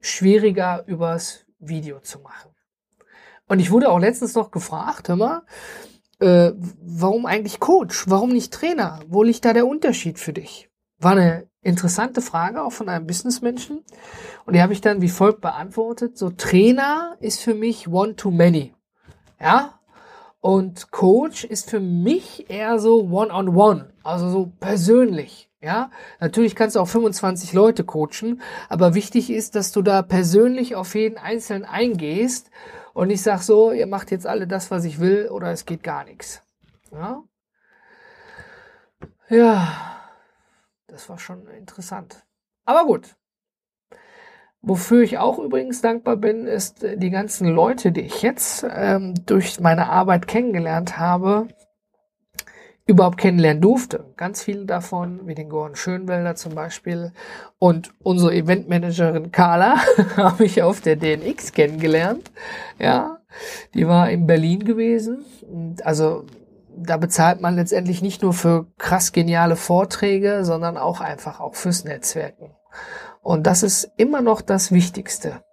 schwieriger 0.00 0.84
übers 0.86 1.46
Video 1.58 2.00
zu 2.00 2.20
machen. 2.20 2.50
Und 3.48 3.60
ich 3.60 3.70
wurde 3.70 3.90
auch 3.90 3.98
letztens 3.98 4.34
noch 4.34 4.50
gefragt, 4.50 5.08
hör 5.08 5.16
mal, 5.16 5.42
äh, 6.20 6.52
warum 6.80 7.26
eigentlich 7.26 7.60
Coach? 7.60 8.08
Warum 8.08 8.30
nicht 8.30 8.52
Trainer? 8.52 9.00
Wo 9.08 9.22
liegt 9.22 9.44
da 9.44 9.52
der 9.52 9.66
Unterschied 9.66 10.18
für 10.18 10.32
dich? 10.32 10.70
War 10.98 11.12
eine 11.12 11.48
interessante 11.62 12.20
Frage 12.20 12.62
auch 12.62 12.72
von 12.72 12.88
einem 12.88 13.06
Businessmenschen. 13.06 13.84
Und 14.46 14.54
die 14.54 14.62
habe 14.62 14.72
ich 14.72 14.80
dann 14.80 15.02
wie 15.02 15.08
folgt 15.08 15.40
beantwortet. 15.40 16.16
So 16.16 16.30
Trainer 16.30 17.16
ist 17.20 17.40
für 17.40 17.54
mich 17.54 17.88
one 17.88 18.16
to 18.16 18.30
many. 18.30 18.74
Ja. 19.40 19.80
Und 20.40 20.90
Coach 20.90 21.44
ist 21.44 21.68
für 21.68 21.80
mich 21.80 22.48
eher 22.48 22.78
so 22.78 23.02
one 23.10 23.32
on 23.32 23.48
one. 23.54 23.92
Also 24.02 24.30
so 24.30 24.52
persönlich. 24.58 25.49
Ja. 25.60 25.90
Natürlich 26.20 26.54
kannst 26.54 26.76
du 26.76 26.80
auch 26.80 26.88
25 26.88 27.52
Leute 27.52 27.84
coachen. 27.84 28.40
Aber 28.68 28.94
wichtig 28.94 29.30
ist, 29.30 29.54
dass 29.54 29.72
du 29.72 29.82
da 29.82 30.02
persönlich 30.02 30.74
auf 30.74 30.94
jeden 30.94 31.18
Einzelnen 31.18 31.64
eingehst. 31.64 32.50
Und 32.94 33.10
ich 33.10 33.22
sag 33.22 33.42
so, 33.42 33.72
ihr 33.72 33.86
macht 33.86 34.10
jetzt 34.10 34.26
alle 34.26 34.46
das, 34.46 34.70
was 34.70 34.84
ich 34.84 35.00
will, 35.00 35.28
oder 35.28 35.50
es 35.50 35.66
geht 35.66 35.82
gar 35.82 36.04
nichts. 36.04 36.42
Ja. 36.92 37.22
Ja. 39.28 39.96
Das 40.86 41.08
war 41.08 41.18
schon 41.18 41.46
interessant. 41.48 42.24
Aber 42.64 42.84
gut. 42.84 43.16
Wofür 44.62 45.02
ich 45.02 45.18
auch 45.18 45.38
übrigens 45.38 45.80
dankbar 45.80 46.16
bin, 46.16 46.46
ist 46.46 46.84
äh, 46.84 46.98
die 46.98 47.10
ganzen 47.10 47.48
Leute, 47.48 47.92
die 47.92 48.02
ich 48.02 48.20
jetzt 48.22 48.66
ähm, 48.68 49.14
durch 49.24 49.58
meine 49.60 49.88
Arbeit 49.88 50.26
kennengelernt 50.26 50.98
habe, 50.98 51.48
überhaupt 52.90 53.18
kennenlernen 53.18 53.62
durfte. 53.62 54.04
Ganz 54.16 54.42
viele 54.42 54.66
davon, 54.66 55.26
wie 55.26 55.34
den 55.34 55.48
Gordon 55.48 55.76
Schönwelder 55.76 56.34
zum 56.34 56.54
Beispiel 56.54 57.12
und 57.58 57.92
unsere 58.02 58.34
Eventmanagerin 58.34 59.30
Carla 59.32 59.76
habe 60.16 60.44
ich 60.44 60.62
auf 60.62 60.80
der 60.80 60.96
DNX 60.96 61.52
kennengelernt. 61.52 62.30
Ja, 62.78 63.18
die 63.74 63.86
war 63.86 64.10
in 64.10 64.26
Berlin 64.26 64.64
gewesen. 64.64 65.24
Also 65.84 66.24
da 66.76 66.96
bezahlt 66.96 67.40
man 67.40 67.56
letztendlich 67.56 68.02
nicht 68.02 68.22
nur 68.22 68.32
für 68.32 68.66
krass 68.76 69.12
geniale 69.12 69.56
Vorträge, 69.56 70.44
sondern 70.44 70.76
auch 70.76 71.00
einfach 71.00 71.40
auch 71.40 71.54
fürs 71.54 71.84
Netzwerken. 71.84 72.50
Und 73.22 73.46
das 73.46 73.62
ist 73.62 73.90
immer 73.96 74.20
noch 74.20 74.40
das 74.40 74.72
Wichtigste. 74.72 75.44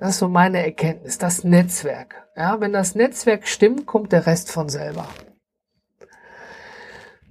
Das 0.00 0.10
ist 0.10 0.18
so 0.18 0.28
meine 0.28 0.64
Erkenntnis, 0.64 1.18
das 1.18 1.44
Netzwerk. 1.44 2.14
Ja, 2.34 2.60
wenn 2.60 2.72
das 2.72 2.94
Netzwerk 2.94 3.46
stimmt, 3.46 3.86
kommt 3.86 4.12
der 4.12 4.26
Rest 4.26 4.50
von 4.50 4.68
selber. 4.68 5.06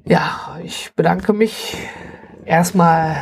Ja, 0.10 0.58
ich 0.64 0.96
bedanke 0.96 1.34
mich 1.34 1.78
erstmal 2.44 3.16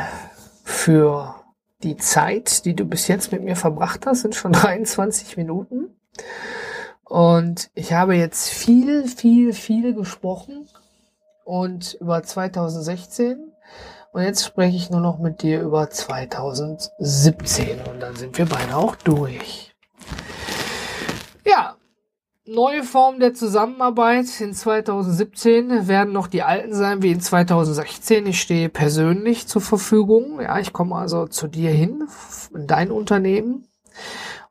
für 0.64 1.34
die 1.82 1.98
Zeit, 1.98 2.64
die 2.64 2.74
du 2.74 2.86
bis 2.86 3.08
jetzt 3.08 3.30
mit 3.30 3.44
mir 3.44 3.56
verbracht 3.56 4.06
hast, 4.06 4.22
sind 4.22 4.34
schon 4.34 4.52
23 4.54 5.36
Minuten. 5.36 5.90
Und 7.04 7.70
ich 7.74 7.92
habe 7.92 8.14
jetzt 8.14 8.48
viel, 8.48 9.06
viel, 9.06 9.52
viel 9.52 9.92
gesprochen 9.92 10.66
und 11.44 11.92
über 12.00 12.22
2016. 12.22 13.52
Und 14.12 14.22
jetzt 14.22 14.46
spreche 14.46 14.78
ich 14.78 14.88
nur 14.88 15.02
noch 15.02 15.18
mit 15.18 15.42
dir 15.42 15.60
über 15.60 15.90
2017 15.90 17.80
und 17.82 18.00
dann 18.00 18.16
sind 18.16 18.38
wir 18.38 18.46
beide 18.46 18.74
auch 18.74 18.96
durch. 18.96 19.74
Ja, 21.44 21.77
neue 22.48 22.82
Formen 22.82 23.20
der 23.20 23.34
Zusammenarbeit 23.34 24.40
in 24.40 24.54
2017 24.54 25.88
werden 25.88 26.12
noch 26.12 26.26
die 26.26 26.42
alten 26.42 26.74
sein 26.74 27.02
wie 27.02 27.12
in 27.12 27.20
2016. 27.20 28.26
Ich 28.26 28.40
stehe 28.40 28.68
persönlich 28.68 29.46
zur 29.46 29.62
Verfügung. 29.62 30.40
Ja, 30.40 30.58
ich 30.58 30.72
komme 30.72 30.96
also 30.96 31.26
zu 31.26 31.46
dir 31.46 31.70
hin, 31.70 32.08
in 32.54 32.66
dein 32.66 32.90
Unternehmen 32.90 33.66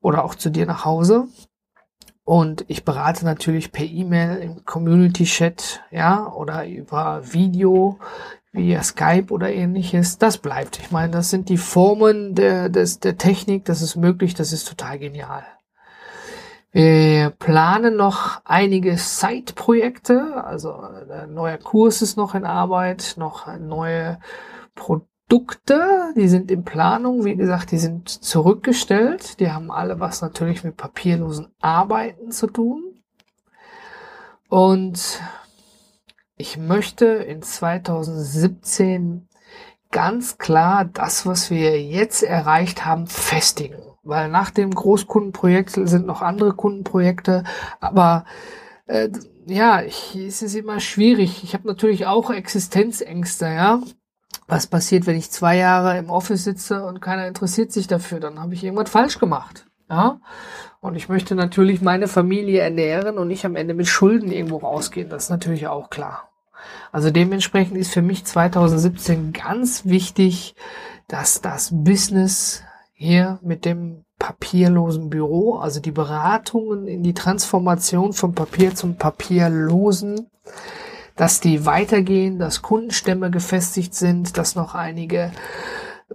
oder 0.01 0.23
auch 0.23 0.35
zu 0.35 0.49
dir 0.49 0.65
nach 0.65 0.85
Hause. 0.85 1.27
Und 2.23 2.65
ich 2.67 2.83
berate 2.83 3.23
natürlich 3.23 3.71
per 3.71 3.85
E-Mail 3.85 4.37
im 4.39 4.65
Community-Chat, 4.65 5.81
ja, 5.91 6.31
oder 6.33 6.67
über 6.67 7.21
Video, 7.31 7.99
via 8.51 8.83
Skype 8.83 9.31
oder 9.31 9.51
ähnliches. 9.53 10.17
Das 10.17 10.37
bleibt. 10.37 10.79
Ich 10.79 10.91
meine, 10.91 11.11
das 11.11 11.29
sind 11.29 11.47
die 11.47 11.57
Formen 11.57 12.35
der, 12.35 12.69
des, 12.69 12.99
der 12.99 13.17
Technik. 13.17 13.65
Das 13.65 13.81
ist 13.81 13.95
möglich. 13.95 14.33
Das 14.33 14.51
ist 14.51 14.67
total 14.67 14.99
genial. 14.99 15.45
Wir 16.77 17.31
planen 17.31 17.95
noch 17.95 18.41
einige 18.45 18.97
Side-Projekte. 18.97 20.43
Also 20.43 20.73
ein 20.73 21.33
neuer 21.33 21.57
Kurs 21.57 22.03
ist 22.03 22.17
noch 22.17 22.35
in 22.35 22.45
Arbeit, 22.45 23.15
noch 23.17 23.47
neue 23.57 24.19
Produkte 24.75 25.17
Produkte, 25.29 26.13
die 26.15 26.29
sind 26.29 26.51
in 26.51 26.63
Planung, 26.63 27.25
wie 27.25 27.35
gesagt, 27.35 27.71
die 27.71 27.77
sind 27.77 28.07
zurückgestellt. 28.07 29.41
Die 29.41 29.51
haben 29.51 29.71
alle 29.71 29.99
was 29.99 30.21
natürlich 30.21 30.63
mit 30.63 30.77
papierlosen 30.77 31.49
Arbeiten 31.59 32.31
zu 32.31 32.47
tun. 32.47 33.03
Und 34.47 35.21
ich 36.37 36.57
möchte 36.57 37.05
in 37.05 37.41
2017 37.41 39.27
ganz 39.91 40.37
klar 40.37 40.85
das, 40.85 41.25
was 41.25 41.49
wir 41.49 41.81
jetzt 41.81 42.23
erreicht 42.23 42.85
haben, 42.85 43.07
festigen. 43.07 43.86
Weil 44.07 44.29
nach 44.29 44.51
dem 44.51 44.73
Großkundenprojekt 44.73 45.71
sind 45.71 46.05
noch 46.05 46.21
andere 46.21 46.53
Kundenprojekte, 46.53 47.43
aber 47.79 48.25
äh, 48.85 49.09
ja, 49.45 49.81
ich, 49.81 50.15
es 50.15 50.41
ist 50.41 50.55
immer 50.55 50.79
schwierig. 50.79 51.43
Ich 51.43 51.53
habe 51.53 51.67
natürlich 51.67 52.05
auch 52.05 52.29
Existenzängste, 52.29 53.45
ja. 53.45 53.81
Was 54.47 54.67
passiert, 54.67 55.05
wenn 55.07 55.17
ich 55.17 55.29
zwei 55.29 55.57
Jahre 55.57 55.97
im 55.97 56.09
Office 56.09 56.45
sitze 56.45 56.83
und 56.83 57.01
keiner 57.01 57.27
interessiert 57.27 57.71
sich 57.73 57.87
dafür? 57.87 58.19
Dann 58.21 58.39
habe 58.39 58.53
ich 58.53 58.63
irgendwas 58.63 58.89
falsch 58.89 59.19
gemacht. 59.19 59.65
Ja? 59.89 60.21
Und 60.79 60.95
ich 60.95 61.09
möchte 61.09 61.35
natürlich 61.35 61.81
meine 61.81 62.07
Familie 62.07 62.61
ernähren 62.61 63.17
und 63.17 63.27
nicht 63.27 63.45
am 63.45 63.55
Ende 63.55 63.73
mit 63.73 63.87
Schulden 63.87 64.31
irgendwo 64.31 64.57
rausgehen. 64.57 65.09
Das 65.09 65.25
ist 65.25 65.29
natürlich 65.29 65.67
auch 65.67 65.89
klar. 65.89 66.29
Also 66.91 67.11
dementsprechend 67.11 67.77
ist 67.77 67.93
für 67.93 68.01
mich 68.01 68.25
2017 68.25 69.33
ganz 69.33 69.85
wichtig, 69.85 70.55
dass 71.07 71.41
das 71.41 71.69
Business 71.73 72.63
hier 72.97 73.39
mit 73.43 73.63
dem 73.63 74.03
papierlosen 74.17 75.09
Büro, 75.09 75.55
also 75.55 75.79
die 75.79 75.91
Beratungen 75.91 76.87
in 76.87 77.03
die 77.03 77.13
Transformation 77.13 78.13
vom 78.13 78.33
Papier 78.33 78.73
zum 78.73 78.95
papierlosen, 78.95 80.27
dass 81.15 81.39
die 81.39 81.65
weitergehen, 81.65 82.39
dass 82.39 82.63
Kundenstämme 82.63 83.29
gefestigt 83.29 83.93
sind, 83.93 84.37
dass 84.37 84.55
noch 84.55 84.73
einige 84.73 85.31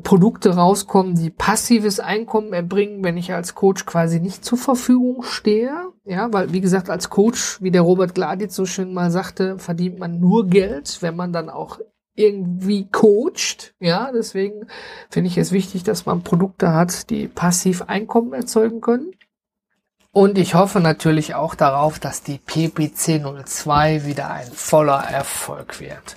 Produkte 0.02 0.56
rauskommen, 0.56 1.14
die 1.14 1.30
passives 1.30 2.00
Einkommen 2.00 2.52
erbringen, 2.52 3.04
wenn 3.04 3.16
ich 3.16 3.32
als 3.32 3.54
Coach 3.54 3.86
quasi 3.86 4.20
nicht 4.20 4.44
zur 4.44 4.58
Verfügung 4.58 5.22
stehe. 5.22 5.72
Ja, 6.04 6.32
weil, 6.32 6.52
wie 6.52 6.62
gesagt, 6.62 6.90
als 6.90 7.10
Coach, 7.10 7.62
wie 7.62 7.70
der 7.70 7.82
Robert 7.82 8.14
Gladitz 8.14 8.56
so 8.56 8.64
schön 8.64 8.92
mal 8.92 9.12
sagte, 9.12 9.58
verdient 9.58 10.00
man 10.00 10.18
nur 10.18 10.48
Geld, 10.48 10.98
wenn 11.00 11.14
man 11.14 11.32
dann 11.32 11.48
auch 11.48 11.78
irgendwie 12.14 12.88
coacht. 12.90 13.74
Ja, 13.80 14.10
deswegen 14.12 14.66
finde 15.10 15.28
ich 15.28 15.38
es 15.38 15.52
wichtig, 15.52 15.82
dass 15.82 16.06
man 16.06 16.22
Produkte 16.22 16.72
hat, 16.72 17.10
die 17.10 17.28
passiv 17.28 17.82
Einkommen 17.82 18.32
erzeugen 18.32 18.80
können. 18.80 19.12
Und 20.14 20.36
ich 20.36 20.54
hoffe 20.54 20.80
natürlich 20.80 21.34
auch 21.34 21.54
darauf, 21.54 21.98
dass 21.98 22.22
die 22.22 22.38
PPC 22.38 23.22
02 23.44 24.04
wieder 24.04 24.30
ein 24.30 24.52
voller 24.52 25.02
Erfolg 25.02 25.80
wird. 25.80 26.16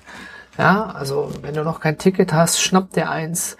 Ja, 0.58 0.86
also 0.88 1.31
wenn 1.41 1.53
du 1.53 1.63
noch 1.63 1.79
kein 1.79 1.97
Ticket 1.97 2.34
hast, 2.34 2.60
schnapp 2.60 2.91
dir 2.91 3.10
eins 3.10 3.55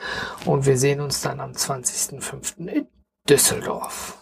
und 0.46 0.66
wir 0.66 0.78
sehen 0.78 1.02
uns 1.02 1.22
dann 1.22 1.40
am 1.40 1.52
20.05. 1.52 2.68
in 2.68 2.88
Düsseldorf. 3.30 4.18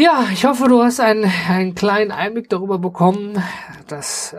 Ja, 0.00 0.28
ich 0.32 0.44
hoffe, 0.44 0.68
du 0.68 0.80
hast 0.80 1.00
einen, 1.00 1.28
einen 1.48 1.74
kleinen 1.74 2.12
Einblick 2.12 2.48
darüber 2.48 2.78
bekommen, 2.78 3.42
dass 3.88 4.32
äh, 4.32 4.38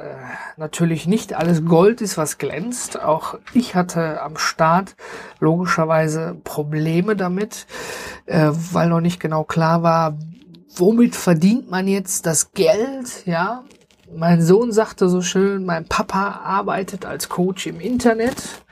natürlich 0.56 1.06
nicht 1.06 1.34
alles 1.34 1.66
Gold 1.66 2.00
ist, 2.00 2.18
was 2.18 2.38
glänzt. 2.38 3.02
Auch 3.02 3.38
ich 3.54 3.76
hatte 3.76 4.22
am 4.22 4.38
Start 4.38 4.96
logischerweise 5.42 6.38
Probleme 6.46 7.18
damit, 7.18 7.68
äh, 8.26 8.52
weil 8.72 8.88
noch 8.88 9.02
nicht 9.02 9.20
genau 9.20 9.44
klar 9.44 9.84
war, 9.84 10.18
womit 10.78 11.18
verdient 11.18 11.70
man 11.70 11.90
jetzt 11.90 12.26
das 12.26 12.54
Geld, 12.54 13.26
ja. 13.26 13.66
Mein 14.16 14.42
Sohn 14.42 14.72
sagte 14.72 15.10
so 15.10 15.22
schön, 15.22 15.66
mein 15.66 15.90
Papa 15.90 16.40
arbeitet 16.42 17.06
als 17.06 17.28
Coach 17.28 17.68
im 17.68 17.82
Internet. 17.82 18.64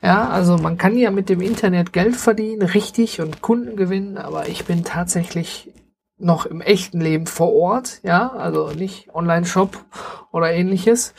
Ja, 0.00 0.28
also 0.28 0.58
man 0.58 0.78
kann 0.78 0.96
ja 0.96 1.10
mit 1.10 1.28
dem 1.28 1.40
Internet 1.40 1.92
Geld 1.92 2.14
verdienen, 2.14 2.62
richtig, 2.62 3.20
und 3.20 3.42
Kunden 3.42 3.74
gewinnen, 3.74 4.16
aber 4.16 4.48
ich 4.48 4.64
bin 4.64 4.84
tatsächlich 4.84 5.72
noch 6.18 6.46
im 6.46 6.60
echten 6.60 7.00
Leben 7.00 7.26
vor 7.26 7.52
Ort, 7.54 8.00
ja, 8.02 8.30
also 8.32 8.70
nicht 8.70 9.14
Online-Shop 9.14 9.76
oder 10.32 10.52
ähnliches. 10.52 11.14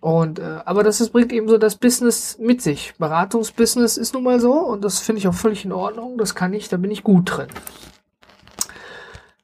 Und 0.00 0.38
äh, 0.38 0.60
aber 0.64 0.84
das 0.84 1.00
ist, 1.00 1.10
bringt 1.10 1.32
eben 1.32 1.48
so 1.48 1.58
das 1.58 1.76
Business 1.76 2.38
mit 2.38 2.62
sich. 2.62 2.94
Beratungsbusiness 2.98 3.96
ist 3.96 4.14
nun 4.14 4.22
mal 4.22 4.38
so 4.38 4.52
und 4.52 4.84
das 4.84 5.00
finde 5.00 5.18
ich 5.18 5.28
auch 5.28 5.34
völlig 5.34 5.64
in 5.64 5.72
Ordnung. 5.72 6.18
Das 6.18 6.34
kann 6.34 6.52
ich, 6.52 6.68
da 6.68 6.76
bin 6.76 6.90
ich 6.90 7.02
gut 7.02 7.36
drin. 7.36 7.48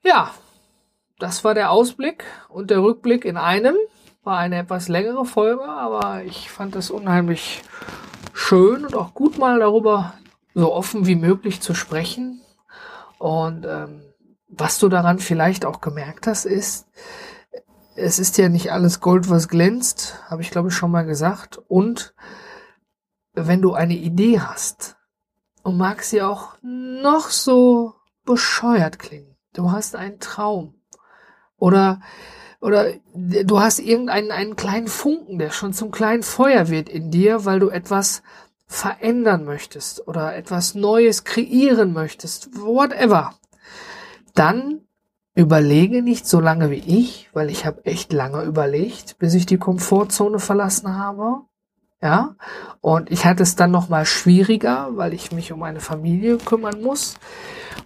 Ja, 0.04 0.30
das 1.18 1.42
war 1.42 1.54
der 1.54 1.70
Ausblick 1.70 2.24
und 2.48 2.70
der 2.70 2.82
Rückblick 2.82 3.24
in 3.24 3.36
einem. 3.36 3.76
War 4.24 4.38
eine 4.38 4.58
etwas 4.58 4.86
längere 4.86 5.24
Folge, 5.24 5.64
aber 5.64 6.22
ich 6.24 6.48
fand 6.48 6.76
es 6.76 6.90
unheimlich 6.92 7.62
schön 8.32 8.84
und 8.84 8.94
auch 8.94 9.14
gut 9.14 9.38
mal 9.38 9.58
darüber 9.58 10.14
so 10.54 10.72
offen 10.72 11.06
wie 11.06 11.16
möglich 11.16 11.60
zu 11.60 11.74
sprechen. 11.74 12.40
Und 13.18 13.66
ähm, 13.66 14.02
was 14.54 14.78
du 14.78 14.88
daran 14.88 15.18
vielleicht 15.18 15.64
auch 15.64 15.80
gemerkt 15.80 16.26
hast, 16.26 16.44
ist, 16.44 16.86
es 17.96 18.18
ist 18.18 18.38
ja 18.38 18.48
nicht 18.48 18.70
alles 18.70 19.00
Gold, 19.00 19.28
was 19.30 19.48
glänzt, 19.48 20.18
habe 20.28 20.42
ich 20.42 20.50
glaube 20.50 20.68
ich 20.68 20.74
schon 20.74 20.90
mal 20.90 21.04
gesagt. 21.04 21.58
Und 21.68 22.14
wenn 23.32 23.62
du 23.62 23.72
eine 23.72 23.94
Idee 23.94 24.40
hast 24.40 24.96
und 25.62 25.78
mag 25.78 26.02
sie 26.02 26.22
auch 26.22 26.54
noch 26.62 27.30
so 27.30 27.94
bescheuert 28.24 28.98
klingen, 28.98 29.36
du 29.54 29.72
hast 29.72 29.96
einen 29.96 30.20
Traum 30.20 30.74
oder 31.56 32.00
oder 32.60 32.92
du 33.14 33.60
hast 33.60 33.80
irgendeinen 33.80 34.30
einen 34.30 34.54
kleinen 34.54 34.86
Funken, 34.86 35.38
der 35.38 35.50
schon 35.50 35.72
zum 35.72 35.90
kleinen 35.90 36.22
Feuer 36.22 36.68
wird 36.68 36.88
in 36.88 37.10
dir, 37.10 37.44
weil 37.44 37.58
du 37.58 37.70
etwas 37.70 38.22
verändern 38.66 39.44
möchtest 39.44 40.06
oder 40.06 40.36
etwas 40.36 40.74
Neues 40.74 41.24
kreieren 41.24 41.92
möchtest, 41.92 42.54
whatever 42.56 43.34
dann 44.34 44.80
überlege 45.34 46.02
nicht 46.02 46.26
so 46.26 46.40
lange 46.40 46.70
wie 46.70 46.76
ich, 46.76 47.30
weil 47.32 47.50
ich 47.50 47.64
habe 47.64 47.84
echt 47.86 48.12
lange 48.12 48.42
überlegt, 48.42 49.18
bis 49.18 49.34
ich 49.34 49.46
die 49.46 49.58
Komfortzone 49.58 50.38
verlassen 50.38 50.96
habe. 50.96 51.42
Ja, 52.04 52.34
und 52.80 53.12
ich 53.12 53.24
hatte 53.26 53.44
es 53.44 53.54
dann 53.54 53.70
noch 53.70 53.88
mal 53.88 54.04
schwieriger, 54.04 54.88
weil 54.96 55.14
ich 55.14 55.30
mich 55.30 55.52
um 55.52 55.60
meine 55.60 55.78
Familie 55.78 56.36
kümmern 56.38 56.82
muss. 56.82 57.14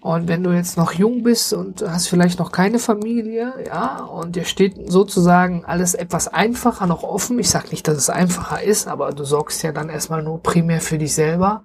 Und 0.01 0.27
wenn 0.27 0.43
du 0.43 0.53
jetzt 0.53 0.79
noch 0.79 0.93
jung 0.93 1.23
bist 1.23 1.53
und 1.53 1.83
hast 1.83 2.09
vielleicht 2.09 2.39
noch 2.39 2.51
keine 2.51 2.79
Familie, 2.79 3.53
ja, 3.67 3.99
und 4.05 4.35
dir 4.35 4.47
steht 4.47 4.91
sozusagen 4.91 5.67
alles 5.67 5.93
etwas 5.93 6.29
einfacher 6.29 6.87
noch 6.87 7.03
offen. 7.03 7.39
Ich 7.39 7.51
sag 7.51 7.71
nicht, 7.71 7.87
dass 7.89 7.99
es 7.99 8.09
einfacher 8.09 8.63
ist, 8.63 8.89
aber 8.89 9.13
du 9.13 9.25
sorgst 9.25 9.63
ja 9.63 9.73
dann 9.73 9.91
erstmal 9.91 10.23
nur 10.23 10.43
primär 10.43 10.81
für 10.81 10.97
dich 10.97 11.15
selber. 11.15 11.63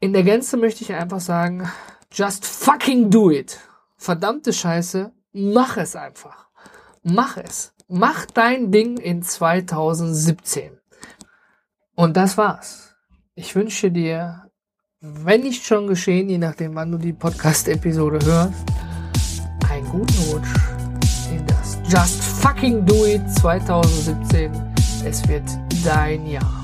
In 0.00 0.14
der 0.14 0.22
Gänze 0.22 0.56
möchte 0.56 0.84
ich 0.84 0.94
einfach 0.94 1.20
sagen, 1.20 1.68
Just 2.12 2.44
fucking 2.44 3.10
do 3.10 3.30
it. 3.30 3.58
Verdammte 3.96 4.52
Scheiße, 4.52 5.12
mach 5.32 5.76
es 5.76 5.94
einfach. 5.94 6.48
Mach 7.02 7.36
es. 7.36 7.72
Mach 7.88 8.26
dein 8.26 8.70
Ding 8.70 8.96
in 8.98 9.22
2017. 9.22 10.78
Und 11.94 12.16
das 12.16 12.38
war's. 12.38 12.94
Ich 13.34 13.54
wünsche 13.54 13.90
dir, 13.90 14.50
wenn 15.00 15.42
nicht 15.42 15.64
schon 15.64 15.86
geschehen, 15.86 16.28
je 16.28 16.38
nachdem, 16.38 16.74
wann 16.74 16.92
du 16.92 16.98
die 16.98 17.12
Podcast-Episode 17.12 18.18
hörst, 18.24 18.54
einen 19.70 19.88
guten 19.88 20.30
Rutsch 20.30 20.54
in 21.30 21.46
das 21.46 21.78
Just 21.88 22.22
fucking 22.22 22.84
do 22.84 23.06
it 23.06 23.22
2017. 23.38 24.52
Es 25.04 25.26
wird 25.28 25.44
dein 25.84 26.26
Jahr. 26.26 26.62